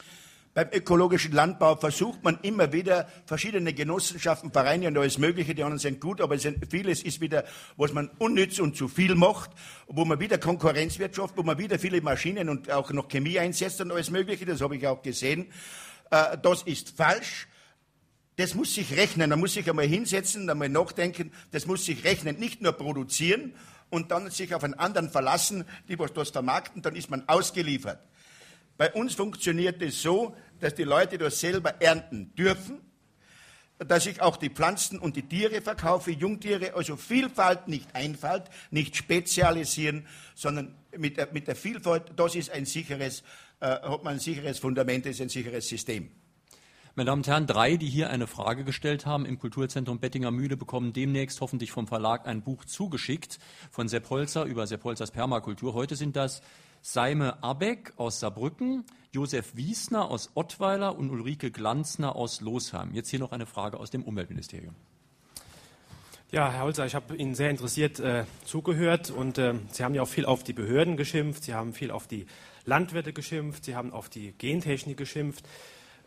[0.59, 5.79] Beim ökologischen Landbau versucht man immer wieder verschiedene Genossenschaften, Vereine und alles Mögliche, die anderen
[5.79, 7.45] sind gut, aber vieles ist wieder,
[7.77, 9.53] was man unnütz und zu viel macht,
[9.87, 13.93] wo man wieder Konkurrenzwirtschaft, wo man wieder viele Maschinen und auch noch Chemie einsetzt und
[13.93, 15.47] alles Mögliche, das habe ich auch gesehen.
[16.11, 17.47] Äh, das ist falsch.
[18.35, 19.31] Das muss sich rechnen.
[19.31, 21.31] Man muss sich einmal hinsetzen, einmal nachdenken.
[21.53, 22.37] Das muss sich rechnen.
[22.37, 23.55] Nicht nur produzieren
[23.91, 28.01] und dann sich auf einen anderen verlassen, die was das vermarkten, dann ist man ausgeliefert.
[28.79, 32.81] Bei uns funktioniert es so, dass die Leute das selber ernten dürfen,
[33.79, 38.97] dass ich auch die Pflanzen und die Tiere verkaufe, Jungtiere, also Vielfalt, nicht Einfalt, nicht
[38.97, 43.23] spezialisieren, sondern mit der, mit der Vielfalt, das ist ein sicheres,
[43.61, 46.11] äh, hat man ein sicheres Fundament, ist ein sicheres System.
[46.97, 50.57] Meine Damen und Herren, drei, die hier eine Frage gestellt haben im Kulturzentrum Bettinger Mühle,
[50.57, 53.39] bekommen demnächst hoffentlich vom Verlag ein Buch zugeschickt
[53.71, 55.75] von Sepp Holzer über Sepp Holzers Permakultur.
[55.75, 56.43] Heute sind das
[56.81, 62.93] Seime Abeck aus Saarbrücken, Josef Wiesner aus Ottweiler und Ulrike Glanzner aus Losheim.
[62.93, 64.75] Jetzt hier noch eine Frage aus dem Umweltministerium.
[66.31, 70.03] Ja, Herr Holzer, ich habe Ihnen sehr interessiert äh, zugehört und äh, Sie haben ja
[70.03, 72.27] auch viel auf die Behörden geschimpft, Sie haben viel auf die
[72.67, 75.49] Landwirte geschimpft, Sie haben auf die Gentechnik geschimpft.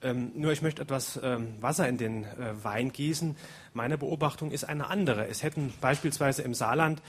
[0.04, 3.36] Ähm, nur ich möchte etwas ähm, Wasser in den äh, Wein gießen.
[3.74, 5.28] Meine Beobachtung ist eine andere.
[5.28, 7.02] Es hätten beispielsweise im Saarland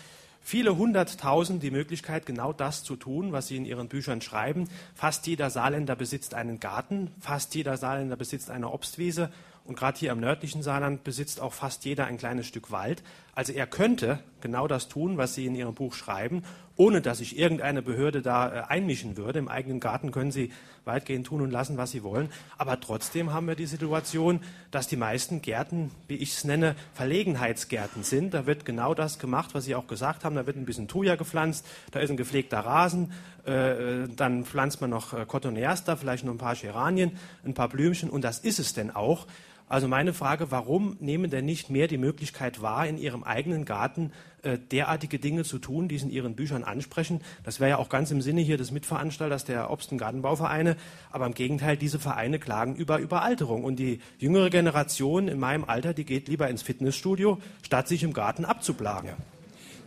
[0.43, 4.68] viele hunderttausend die Möglichkeit, genau das zu tun, was Sie in Ihren Büchern schreiben.
[4.95, 9.30] Fast jeder Saarländer besitzt einen Garten, fast jeder Saarländer besitzt eine Obstwiese
[9.64, 13.03] und gerade hier im nördlichen Saarland besitzt auch fast jeder ein kleines Stück Wald.
[13.34, 16.43] Also er könnte genau das tun, was Sie in Ihrem Buch schreiben,
[16.76, 19.38] ohne dass sich irgendeine Behörde da äh, einmischen würde.
[19.38, 20.50] Im eigenen Garten können Sie
[20.84, 22.28] weitgehend tun und lassen, was Sie wollen.
[22.58, 28.02] Aber trotzdem haben wir die Situation, dass die meisten Gärten, wie ich es nenne, Verlegenheitsgärten
[28.02, 28.34] sind.
[28.34, 30.34] Da wird genau das gemacht, was Sie auch gesagt haben.
[30.34, 33.12] Da wird ein bisschen Thuja gepflanzt, da ist ein gepflegter Rasen,
[33.44, 37.12] äh, dann pflanzt man noch äh, Cotoneaster, vielleicht noch ein paar Geranien,
[37.44, 39.26] ein paar Blümchen und das ist es denn auch.
[39.72, 44.12] Also meine Frage, warum nehmen denn nicht mehr die Möglichkeit wahr, in Ihrem eigenen Garten
[44.42, 47.22] äh, derartige Dinge zu tun, die Sie in Ihren Büchern ansprechen?
[47.42, 50.76] Das wäre ja auch ganz im Sinne hier des Mitveranstalters der Obst- und Gartenbauvereine.
[51.10, 53.64] Aber im Gegenteil, diese Vereine klagen über Überalterung.
[53.64, 58.12] Und die jüngere Generation in meinem Alter, die geht lieber ins Fitnessstudio, statt sich im
[58.12, 59.12] Garten abzuplagen.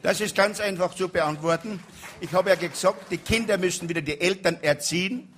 [0.01, 1.79] Das ist ganz einfach zu beantworten.
[2.21, 5.31] Ich habe ja gesagt, die Kinder müssen wieder die Eltern erziehen.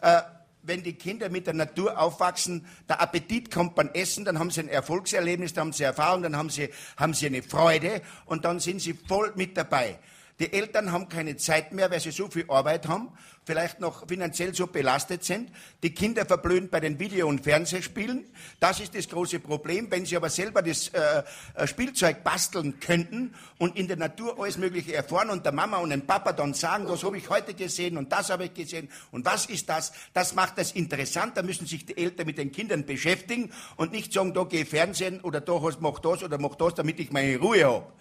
[0.00, 0.20] Äh,
[0.62, 4.60] wenn die Kinder mit der Natur aufwachsen, der Appetit kommt beim Essen, dann haben sie
[4.60, 8.60] ein Erfolgserlebnis, dann haben sie Erfahrung, dann haben sie, haben sie eine Freude und dann
[8.60, 9.98] sind sie voll mit dabei.
[10.40, 13.10] Die Eltern haben keine Zeit mehr, weil sie so viel Arbeit haben,
[13.44, 15.50] vielleicht noch finanziell so belastet sind.
[15.82, 18.24] Die Kinder verblöden bei den Video- und Fernsehspielen.
[18.58, 19.90] Das ist das große Problem.
[19.90, 21.22] Wenn sie aber selber das äh,
[21.56, 25.90] äh, Spielzeug basteln könnten und in der Natur alles Mögliche erfahren und der Mama und
[25.90, 29.26] dem Papa dann sagen, das habe ich heute gesehen und das habe ich gesehen und
[29.26, 31.36] was ist das, das macht das interessant.
[31.36, 35.20] Da müssen sich die Eltern mit den Kindern beschäftigen und nicht sagen, da gehe Fernsehen
[35.20, 37.92] oder da mach das oder mach das, damit ich meine Ruhe habe.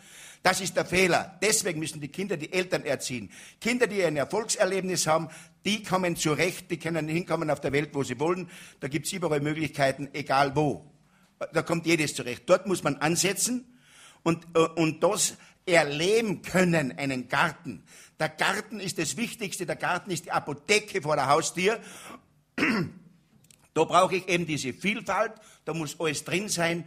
[0.41, 1.37] Das ist der Fehler.
[1.41, 3.29] Deswegen müssen die Kinder die Eltern erziehen.
[3.59, 5.29] Kinder, die ein Erfolgserlebnis haben,
[5.65, 8.49] die kommen zurecht, die können hinkommen auf der Welt, wo sie wollen.
[8.79, 10.89] Da gibt es überall Möglichkeiten, egal wo.
[11.53, 12.43] Da kommt jedes zurecht.
[12.45, 13.65] Dort muss man ansetzen
[14.23, 15.35] und, äh, und das
[15.65, 17.83] erleben können, einen Garten.
[18.19, 19.65] Der Garten ist das Wichtigste.
[19.65, 21.79] Der Garten ist die Apotheke vor der Haustür.
[23.75, 25.33] Da brauche ich eben diese Vielfalt.
[25.63, 26.85] Da muss alles drin sein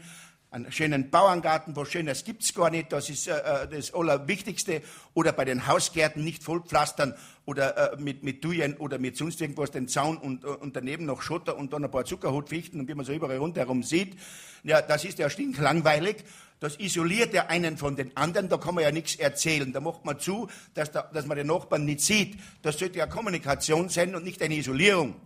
[0.53, 4.83] einen schönen Bauerngarten, was Schönes gibt's gar nicht, das ist äh, äh, das Allerwichtigste.
[5.15, 7.15] Oder bei den Hausgärten nicht vollpflastern
[7.47, 11.07] oder äh, mit, mit Dujen oder mit sonst irgendwas, den Zaun und, äh, und daneben
[11.07, 14.19] noch Schotter und dann ein paar Zuckerhutfichten und wie man so überall rundherum sieht.
[14.63, 16.17] Ja, das ist ja stinklangweilig.
[16.61, 19.73] Das isoliert ja einen von den anderen, da kann man ja nichts erzählen.
[19.73, 22.39] Da macht man zu, dass, da, dass man den Nachbarn nicht sieht.
[22.61, 25.17] Das sollte ja Kommunikation sein und nicht eine Isolierung.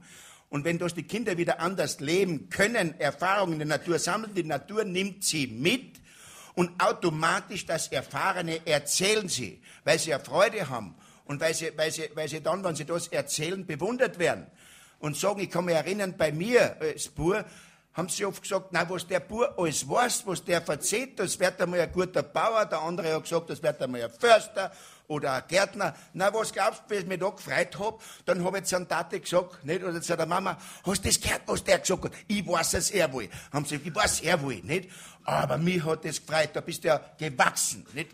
[0.49, 4.45] Und wenn das die Kinder wieder anders leben können, Erfahrungen in der Natur sammeln, die
[4.45, 6.01] Natur nimmt sie mit
[6.55, 10.95] und automatisch das Erfahrene erzählen sie, weil sie ja Freude haben
[11.25, 14.47] und weil sie, weil sie, weil sie dann, wenn sie das erzählen, bewundert werden.
[14.99, 17.45] Und sagen, ich kann mich erinnern, bei mir als Bur
[17.93, 21.61] haben sie oft gesagt, na, was der Bur alles weiß, was der verzählt, das wird
[21.61, 24.73] einmal ein guter Bauer, der andere hat gesagt, das wird einmal ein Förster
[25.09, 25.95] oder ein Gärtner.
[26.13, 28.03] Na, was glaubst du, wie ich mich da gefreut hab?
[28.25, 29.83] Dann hab ich zu einer Tate gesagt, nicht?
[29.83, 32.13] Oder zu der Mama, hast du das gehört, was der gesagt hat?
[32.27, 33.29] Ich weiß es sehr wohl.
[33.53, 34.91] Haben sie gesagt, ich weiß sehr wohl, nicht?
[35.25, 38.11] Aber mich hat das gefreut, da bist du ja gewachsen, nicht?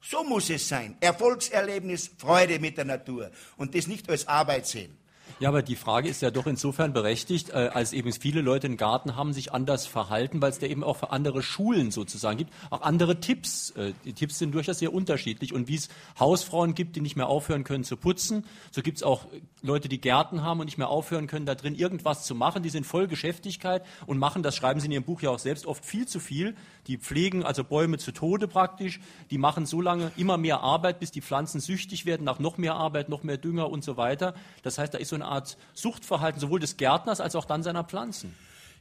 [0.00, 0.96] So muss es sein.
[1.00, 4.96] Erfolgserlebnis, Freude mit der Natur und das nicht als Arbeit sehen.
[5.38, 8.78] Ja, aber die Frage ist ja doch insofern berechtigt, äh, als eben viele Leute einen
[8.78, 12.54] Garten haben, sich anders verhalten, weil es da eben auch für andere Schulen sozusagen gibt,
[12.70, 13.68] auch andere Tipps.
[13.72, 15.52] Äh, die Tipps sind durchaus sehr unterschiedlich.
[15.52, 19.02] Und wie es Hausfrauen gibt, die nicht mehr aufhören können zu putzen, so gibt es
[19.02, 19.26] auch
[19.60, 22.62] Leute, die Gärten haben und nicht mehr aufhören können, da drin irgendwas zu machen.
[22.62, 25.66] Die sind voll Geschäftigkeit und machen, das schreiben sie in ihrem Buch ja auch selbst,
[25.66, 26.56] oft viel zu viel.
[26.86, 29.00] Die pflegen also Bäume zu Tode praktisch.
[29.30, 32.74] Die machen so lange immer mehr Arbeit, bis die Pflanzen süchtig werden nach noch mehr
[32.74, 34.34] Arbeit, noch mehr Dünger und so weiter.
[34.62, 37.84] Das heißt, da ist so eine Art Suchtverhalten sowohl des Gärtners als auch dann seiner
[37.84, 38.34] Pflanzen.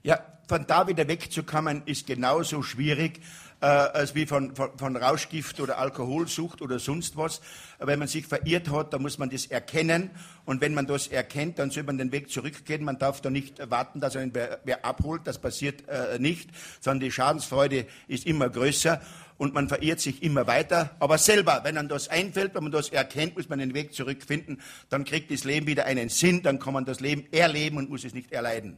[0.06, 3.22] Ja, von da wieder wegzukommen, ist genauso schwierig
[3.60, 7.42] äh, als wie von, von, von, Rauschgift oder Alkoholsucht oder sonst was.
[7.80, 10.12] Wenn man sich verirrt hat, dann muss man das erkennen.
[10.46, 12.84] Und wenn man das erkennt, dann soll man den Weg zurückgehen.
[12.84, 15.22] Man darf da nicht warten, dass einen wer, wer abholt.
[15.26, 16.52] Das passiert äh, nicht,
[16.82, 19.02] sondern die Schadensfreude ist immer größer
[19.40, 20.92] und man verirrt sich immer weiter.
[21.00, 24.62] Aber selber, wenn man das einfällt, wenn man das erkennt, muss man den Weg zurückfinden.
[24.90, 26.44] Dann kriegt das Leben wieder einen Sinn.
[26.44, 28.78] Dann kann man das Leben erleben und muss es nicht erleiden.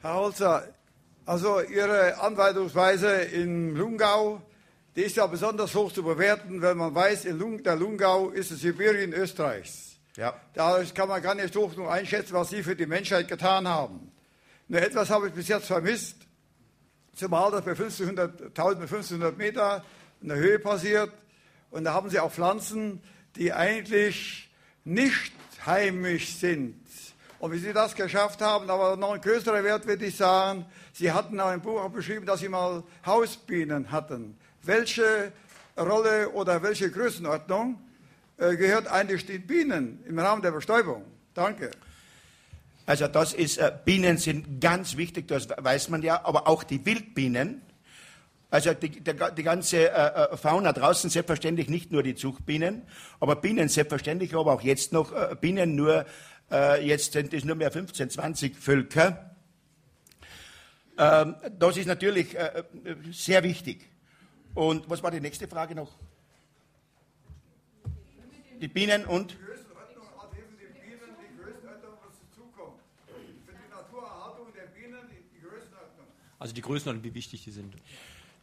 [0.00, 0.62] Herr Holzer,
[1.26, 4.40] also Ihre Anweisungsweise in Lungau,
[4.94, 8.52] die ist ja besonders hoch zu bewerten, wenn man weiß, in Lung, der Lungau ist
[8.52, 9.96] es Sibirien Österreichs.
[10.16, 10.40] Ja.
[10.54, 14.12] Da kann man gar nicht hoch nur einschätzen, was Sie für die Menschheit getan haben.
[14.68, 16.16] Nur etwas habe ich bis jetzt vermisst,
[17.16, 19.84] zumal das bei 1500, 1500 Meter
[20.20, 21.10] in der Höhe passiert.
[21.70, 23.02] Und da haben Sie auch Pflanzen,
[23.34, 24.48] die eigentlich
[24.84, 25.32] nicht
[25.66, 26.87] heimisch sind.
[27.40, 31.12] Und wie Sie das geschafft haben, aber noch ein größerer Wert würde ich sagen, Sie
[31.12, 34.36] hatten auch im Buch auch beschrieben, dass Sie mal Hausbienen hatten.
[34.62, 35.32] Welche
[35.76, 37.78] Rolle oder welche Größenordnung
[38.38, 41.04] äh, gehört eigentlich den Bienen im Rahmen der Bestäubung?
[41.32, 41.70] Danke.
[42.86, 46.84] Also das ist, äh, Bienen sind ganz wichtig, das weiß man ja, aber auch die
[46.84, 47.62] Wildbienen.
[48.50, 52.82] Also die, die, die ganze äh, äh, Fauna draußen selbstverständlich nicht nur die Zuchtbienen,
[53.20, 56.06] aber Bienen selbstverständlich, aber auch jetzt noch äh, Bienen nur
[56.50, 59.34] äh, jetzt sind es nur mehr 15, 20 Völker.
[60.98, 62.64] Ähm, das ist natürlich äh, äh,
[63.12, 63.88] sehr wichtig.
[64.54, 65.92] Und was war die nächste Frage noch?
[68.60, 69.36] Die Bienen und?
[76.40, 77.74] Also die Größenordnung, wie wichtig die sind.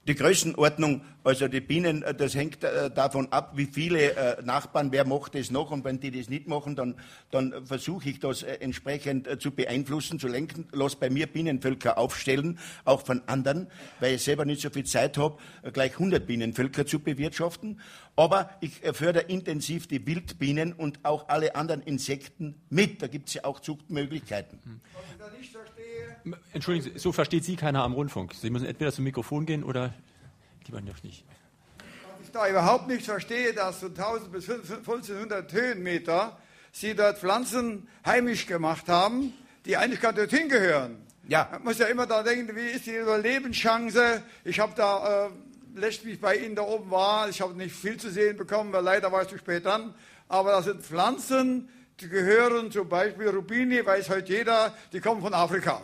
[0.07, 4.91] Die Größenordnung, also die Bienen, äh, das hängt äh, davon ab, wie viele äh, Nachbarn,
[4.91, 6.93] wer macht das noch und wenn die das nicht machen, dann,
[7.31, 10.67] dann versuche ich das entsprechend zu beeinflussen, zu lenken.
[10.71, 13.67] Lass bei mir Bienenvölker aufstellen, auch von anderen,
[13.99, 15.37] weil ich selber nicht so viel Zeit habe,
[15.73, 17.81] gleich 100 Bienenvölker zu bewirtschaften.
[18.15, 23.01] Aber ich fördere intensiv die Wildbienen und auch alle anderen Insekten mit.
[23.01, 24.59] Da gibt es ja auch Zuchtmöglichkeiten.
[24.63, 24.81] Hm.
[26.53, 28.33] Entschuldigen Sie, so versteht Sie keiner am Rundfunk.
[28.33, 29.93] Sie müssen entweder zum Mikrofon gehen oder
[30.65, 31.23] lieber noch nicht.
[31.77, 36.37] Was ich da überhaupt nicht verstehe, dass so 1000 bis 1500 Höhenmeter
[36.71, 39.33] Sie dort Pflanzen heimisch gemacht haben,
[39.65, 40.97] die eigentlich gar nicht hingehören.
[41.27, 41.47] Ja.
[41.51, 44.21] Man muss ja immer da denken, wie ist die Überlebenschance?
[44.43, 45.29] Ich habe da, äh,
[46.03, 48.83] wie ich bei Ihnen da oben war, ich habe nicht viel zu sehen bekommen, weil
[48.83, 49.93] leider war ich zu spät dran.
[50.27, 51.69] Aber das sind Pflanzen,
[51.99, 55.81] die gehören zum Beispiel Rubini, weiß heute jeder, die kommen von Afrika.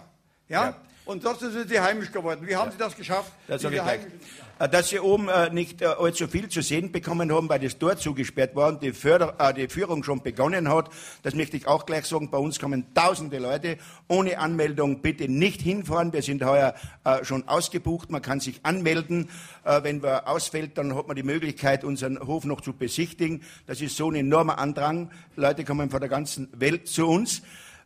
[0.52, 0.66] Ja?
[0.66, 0.76] ja.
[1.04, 2.48] Und trotzdem sind sie heimisch geworden.
[2.48, 2.72] Wie haben ja.
[2.74, 3.32] Sie das geschafft?
[3.48, 7.60] Das äh, Dass Sie oben äh, nicht äh, allzu viel zu sehen bekommen haben, weil
[7.60, 10.90] das Tor zugesperrt war und die, Förder, äh, die, Führung schon begonnen hat,
[11.24, 12.30] das möchte ich auch gleich sagen.
[12.30, 13.78] Bei uns kommen tausende Leute
[14.08, 15.02] ohne Anmeldung.
[15.02, 16.14] Bitte nicht hinfahren.
[16.14, 18.12] Wir sind heuer äh, schon ausgebucht.
[18.12, 19.30] Man kann sich anmelden.
[19.64, 23.42] Äh, wenn wer ausfällt, dann hat man die Möglichkeit, unseren Hof noch zu besichtigen.
[23.66, 25.10] Das ist so ein enormer Andrang.
[25.36, 27.42] Leute kommen von der ganzen Welt zu uns.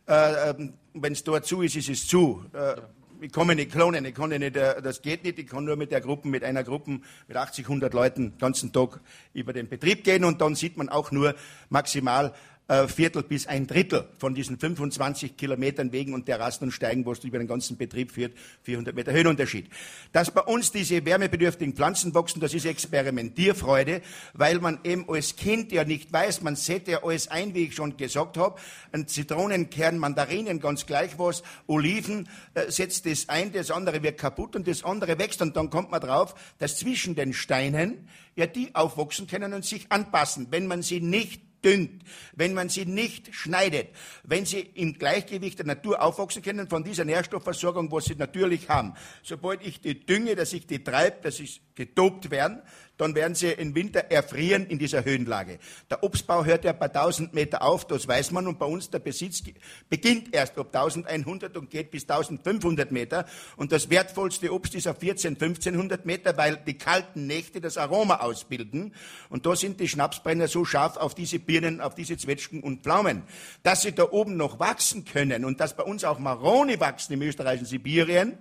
[0.08, 2.44] Ähm, wenn es dort zu ist, ist es zu.
[2.52, 2.76] Äh,
[3.20, 5.76] ich kann mich nicht klonen, ich kann nicht, äh, das geht nicht, ich kann nur
[5.76, 9.00] mit der Gruppe, mit einer Gruppe mit 80, 100 Leuten den ganzen Tag
[9.32, 11.34] über den Betrieb gehen und dann sieht man auch nur
[11.70, 12.34] maximal
[12.68, 17.12] äh, Viertel bis ein Drittel von diesen 25 Kilometern Wegen und Terrassen und Steigen, wo
[17.12, 19.68] es über den ganzen Betrieb führt, 400 Meter Höhenunterschied.
[20.12, 24.02] Dass bei uns diese wärmebedürftigen Pflanzen wachsen, das ist Experimentierfreude,
[24.34, 27.74] weil man eben als Kind ja nicht weiß, man setzt ja alles ein, wie ich
[27.74, 28.58] schon gesagt habe,
[28.92, 34.56] ein Zitronenkern, Mandarinen, ganz gleich was, Oliven, äh, setzt das ein, das andere wird kaputt
[34.56, 38.74] und das andere wächst und dann kommt man drauf, dass zwischen den Steinen ja die
[38.74, 40.48] aufwachsen können und sich anpassen.
[40.50, 42.04] Wenn man sie nicht düngt,
[42.34, 43.88] wenn man sie nicht schneidet,
[44.22, 48.94] wenn sie im Gleichgewicht der Natur aufwachsen können von dieser Nährstoffversorgung, was sie natürlich haben.
[49.24, 52.62] Sobald ich die dünge, dass ich die treibe, dass sie getobt werden,
[52.96, 55.58] dann werden sie im Winter erfrieren in dieser Höhenlage.
[55.90, 58.98] Der Obstbau hört ja bei 1000 Meter auf, das weiß man, und bei uns der
[58.98, 59.42] Besitz
[59.88, 63.26] beginnt erst ab 1100 und geht bis 1500 Meter.
[63.56, 68.16] Und das wertvollste Obst ist auf 14, 1500 Meter, weil die kalten Nächte das Aroma
[68.16, 68.94] ausbilden.
[69.28, 73.22] Und da sind die Schnapsbrenner so scharf auf diese Birnen, auf diese Zwetschgen und Pflaumen,
[73.62, 77.22] dass sie da oben noch wachsen können und dass bei uns auch Maroni wachsen im
[77.22, 78.38] österreichischen Sibirien.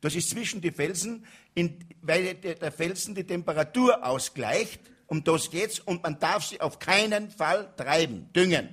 [0.00, 4.80] Das ist zwischen die Felsen, in, weil der Felsen die Temperatur ausgleicht.
[5.06, 8.68] Um das geht's und man darf sie auf keinen Fall treiben, düngen.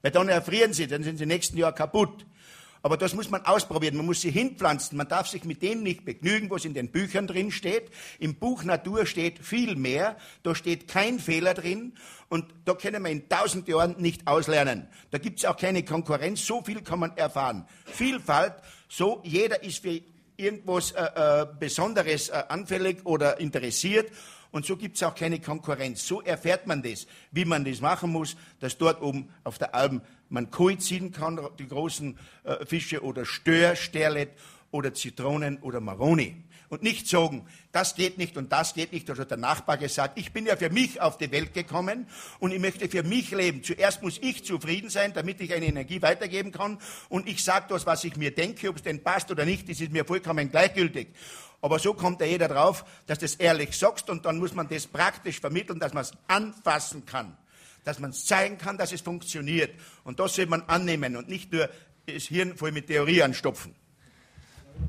[0.00, 2.24] Weil dann erfrieren sie, dann sind sie nächsten Jahr kaputt.
[2.82, 3.96] Aber das muss man ausprobieren.
[3.96, 4.96] Man muss sie hinpflanzen.
[4.96, 7.90] Man darf sich mit dem nicht begnügen, was in den Büchern drin steht.
[8.18, 10.16] Im Buch Natur steht viel mehr.
[10.42, 11.94] Da steht kein Fehler drin.
[12.28, 14.88] Und da können wir in tausend Jahren nicht auslernen.
[15.10, 16.46] Da gibt es auch keine Konkurrenz.
[16.46, 17.66] So viel kann man erfahren.
[17.84, 18.54] Vielfalt.
[18.88, 20.00] So, jeder ist für
[20.38, 24.10] irgendwas äh, äh, Besonderes äh, anfällig oder interessiert.
[24.50, 26.06] Und so gibt es auch keine Konkurrenz.
[26.06, 30.00] So erfährt man das, wie man das machen muss, dass dort oben auf der Alm
[30.30, 34.30] man Koi ziehen kann, die großen äh, Fische oder Stör, Sterlet
[34.70, 39.08] oder Zitronen oder Maroni und nicht sagen, das geht nicht und das geht nicht.
[39.08, 42.06] Also der Nachbar gesagt, ich bin ja für mich auf die Welt gekommen
[42.38, 43.62] und ich möchte für mich leben.
[43.62, 47.86] Zuerst muss ich zufrieden sein, damit ich eine Energie weitergeben kann und ich sage das,
[47.86, 51.08] was ich mir denke, ob es denn passt oder nicht, das ist mir vollkommen gleichgültig.
[51.60, 54.68] Aber so kommt ja jeder drauf, dass du das ehrlich sagst und dann muss man
[54.68, 57.36] das praktisch vermitteln, dass man es anfassen kann,
[57.84, 59.74] dass man es zeigen kann, dass es funktioniert.
[60.04, 61.68] Und das soll man annehmen und nicht nur
[62.06, 63.74] das Hirn voll mit Theorie anstopfen.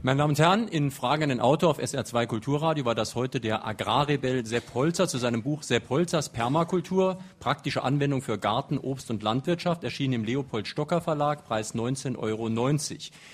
[0.01, 3.41] Meine Damen und Herren, in Fragen an den Autor auf SR2 Kulturradio war das heute
[3.41, 9.09] der Agrarrebell Sepp Holzer zu seinem Buch Sepp Holzers Permakultur, praktische Anwendung für Garten, Obst
[9.09, 12.49] und Landwirtschaft, erschienen im Leopold Stocker Verlag, Preis 19,90 Euro.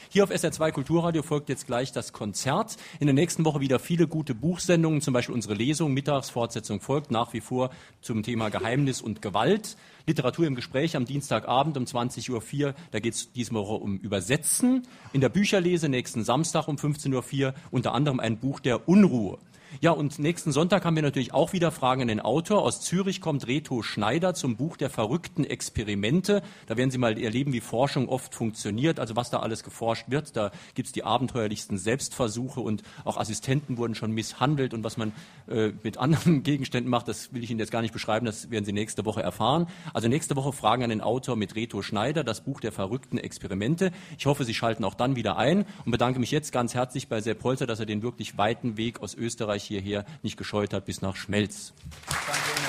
[0.10, 2.78] Hier auf SR2 Kulturradio folgt jetzt gleich das Konzert.
[3.00, 7.34] In der nächsten Woche wieder viele gute Buchsendungen, zum Beispiel unsere Lesung, Mittagsfortsetzung folgt nach
[7.34, 7.70] wie vor
[8.02, 9.78] zum Thema Geheimnis und Gewalt.
[10.08, 12.76] Literatur im Gespräch am Dienstagabend um 20.04 Uhr.
[12.92, 14.84] Da geht es Woche um Übersetzen.
[15.14, 19.40] In der Bücherlese nächsten Samstag um 15.04 Uhr unter anderem ein Buch der Unruhe.
[19.82, 22.62] Ja, und nächsten Sonntag haben wir natürlich auch wieder Fragen an den Autor.
[22.62, 26.42] Aus Zürich kommt Reto Schneider zum Buch der verrückten Experimente.
[26.68, 30.38] Da werden Sie mal erleben, wie Forschung oft funktioniert, also was da alles geforscht wird.
[30.38, 35.12] Da gibt es die abenteuerlichsten Selbstversuche und auch Assistenten wurden schon misshandelt und was man
[35.48, 38.64] äh, mit anderen Gegenständen macht, das will ich Ihnen jetzt gar nicht beschreiben, das werden
[38.64, 39.68] Sie nächste Woche erfahren.
[39.94, 43.92] Also nächste Woche Fragen an den Autor mit Reto Schneider, das Buch der verrückten Experimente.
[44.18, 47.20] Ich hoffe, Sie schalten auch dann wieder ein und bedanke mich jetzt ganz herzlich bei
[47.20, 51.02] Sepp Holzer, dass er den wirklich weiten Weg aus Österreich hierher nicht gescheut hat bis
[51.02, 51.74] nach Schmelz.
[52.08, 52.65] Danke.